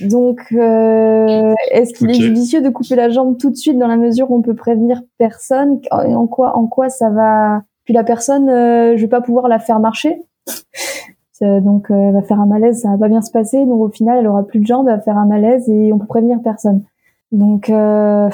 [0.00, 3.96] Donc, euh, est-ce qu'il est judicieux de couper la jambe tout de suite dans la
[3.96, 5.80] mesure où on peut prévenir personne?
[5.92, 7.62] En quoi, en quoi ça va?
[7.84, 10.20] Puis la personne, euh, je vais pas pouvoir la faire marcher.
[11.40, 13.64] donc, euh, elle va faire un malaise, ça va pas bien se passer.
[13.66, 15.98] Donc, au final, elle aura plus de jambes, elle va faire un malaise et on
[15.98, 16.82] peut prévenir personne.
[17.30, 18.28] Donc, euh,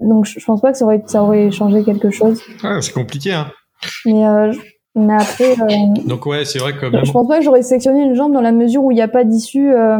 [0.00, 2.40] donc je, pense pas que ça aurait, ça aurait changé quelque chose.
[2.62, 3.46] Ah, c'est compliqué, hein.
[4.06, 4.52] Mais, euh,
[4.94, 5.52] mais après.
[5.52, 5.66] Euh,
[6.06, 6.86] Donc ouais, c'est vrai que.
[7.04, 9.08] Je pense pas que j'aurais sectionné une jambe dans la mesure où il n'y a
[9.08, 9.72] pas d'issue.
[9.72, 9.98] Euh,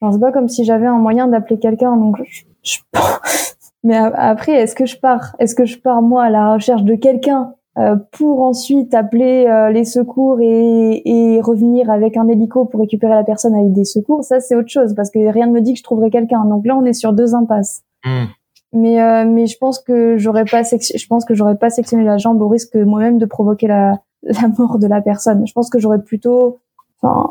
[0.00, 1.96] c'est pas comme si j'avais un moyen d'appeler quelqu'un.
[1.96, 2.16] Donc
[2.62, 2.78] je,
[3.84, 6.94] Mais après, est-ce que je pars, est-ce que je pars moi à la recherche de
[6.94, 12.80] quelqu'un euh, pour ensuite appeler euh, les secours et, et, revenir avec un hélico pour
[12.80, 14.24] récupérer la personne avec des secours?
[14.24, 16.44] Ça, c'est autre chose parce que rien ne me dit que je trouverai quelqu'un.
[16.44, 17.82] Donc là, on est sur deux impasses.
[18.04, 18.24] Hmm.
[18.72, 22.18] Mais euh, mais je pense que j'aurais pas je pense que j'aurais pas sectionné la
[22.18, 25.46] jambe au risque moi-même de provoquer la la mort de la personne.
[25.46, 26.58] Je pense que j'aurais plutôt
[27.00, 27.28] Enfin,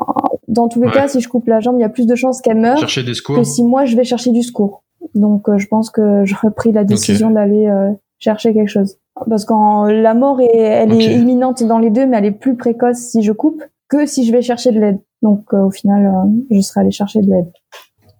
[0.48, 2.40] dans tous les cas, si je coupe la jambe, il y a plus de chances
[2.40, 4.82] qu'elle meure que si moi je vais chercher du secours.
[5.14, 8.96] Donc, euh, je pense que j'aurais pris la décision d'aller euh, chercher quelque chose.
[9.28, 12.56] Parce que la mort est, elle est imminente dans les deux, mais elle est plus
[12.56, 14.98] précoce si je coupe que si je vais chercher de l'aide.
[15.22, 17.50] Donc, euh, au final, je serais allé chercher de l'aide.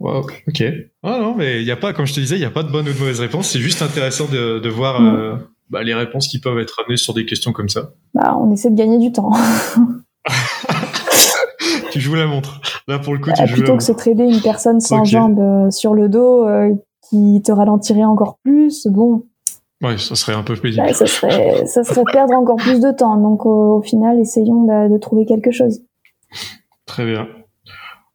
[0.01, 0.64] Wow, ok.
[1.03, 2.62] Ah non, mais il n'y a pas, comme je te disais, il n'y a pas
[2.62, 3.51] de bonne ou de mauvaise réponse.
[3.51, 5.40] C'est juste intéressant de, de voir mm.
[5.70, 7.90] bah, les réponses qui peuvent être amenées sur des questions comme ça.
[8.14, 9.32] Bah, on essaie de gagner du temps.
[11.90, 12.61] tu joues la montre.
[12.86, 15.38] Là, pour le coup, tu euh, joues Plutôt que se trader une personne sans jambes
[15.38, 16.74] euh, sur le dos euh,
[17.09, 19.24] qui te ralentirait encore plus, bon.
[19.82, 20.92] Ouais, ça serait un peu pénible.
[20.92, 23.16] ça, serait, ça serait perdre encore plus de temps.
[23.16, 25.80] Donc, au, final, essayons de, trouver quelque chose.
[26.86, 27.28] Très bien.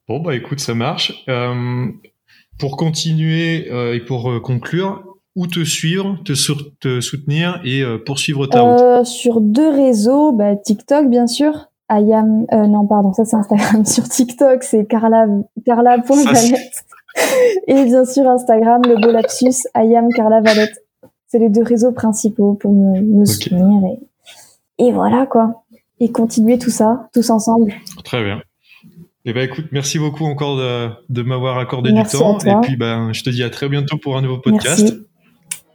[0.08, 1.26] Bon, bah écoute, ça marche.
[2.60, 5.04] pour continuer et pour conclure,
[5.36, 6.34] où te suivre, te,
[6.80, 9.06] te soutenir et poursuivre ta route?
[9.06, 13.86] Sur deux réseaux, bah, TikTok bien sûr, euh, non pardon, ça c'est Instagram.
[13.86, 15.28] Sur TikTok, c'est Carla
[15.66, 16.86] Carla.valette.
[17.68, 20.84] Et bien sûr Instagram, le beau lapsus, Ayam Carla Valette.
[21.28, 25.64] C'est les deux réseaux principaux pour me, me soutenir et, et voilà quoi.
[26.00, 27.74] Et continuer tout ça, tous ensemble.
[28.04, 28.42] Très bien.
[29.26, 32.38] Eh ben écoute, merci beaucoup encore de, de m'avoir accordé du temps.
[32.40, 34.82] Et puis ben, je te dis à très bientôt pour un nouveau podcast.
[34.82, 35.02] Merci.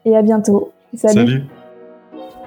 [0.04, 0.70] Et à bientôt.
[0.94, 1.14] Salut.
[1.14, 1.42] Salut.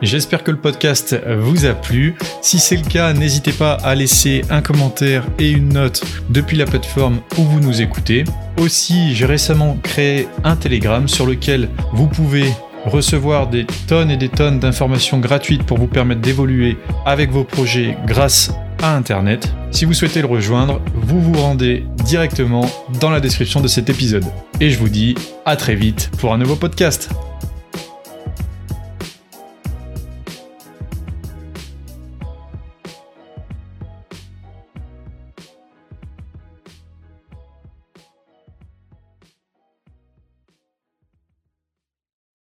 [0.04, 2.14] J'espère que le podcast vous a plu.
[2.42, 6.66] Si c'est le cas, n'hésitez pas à laisser un commentaire et une note depuis la
[6.66, 8.24] plateforme où vous nous écoutez.
[8.60, 12.46] Aussi, j'ai récemment créé un Telegram sur lequel vous pouvez
[12.86, 16.78] recevoir des tonnes et des tonnes d'informations gratuites pour vous permettre d'évoluer
[17.08, 18.52] avec vos projets grâce
[18.84, 19.54] Internet.
[19.72, 22.66] Si vous souhaitez le rejoindre, vous vous rendez directement
[23.00, 24.26] dans la description de cet épisode.
[24.60, 25.16] Et je vous dis
[25.46, 27.10] à très vite pour un nouveau podcast.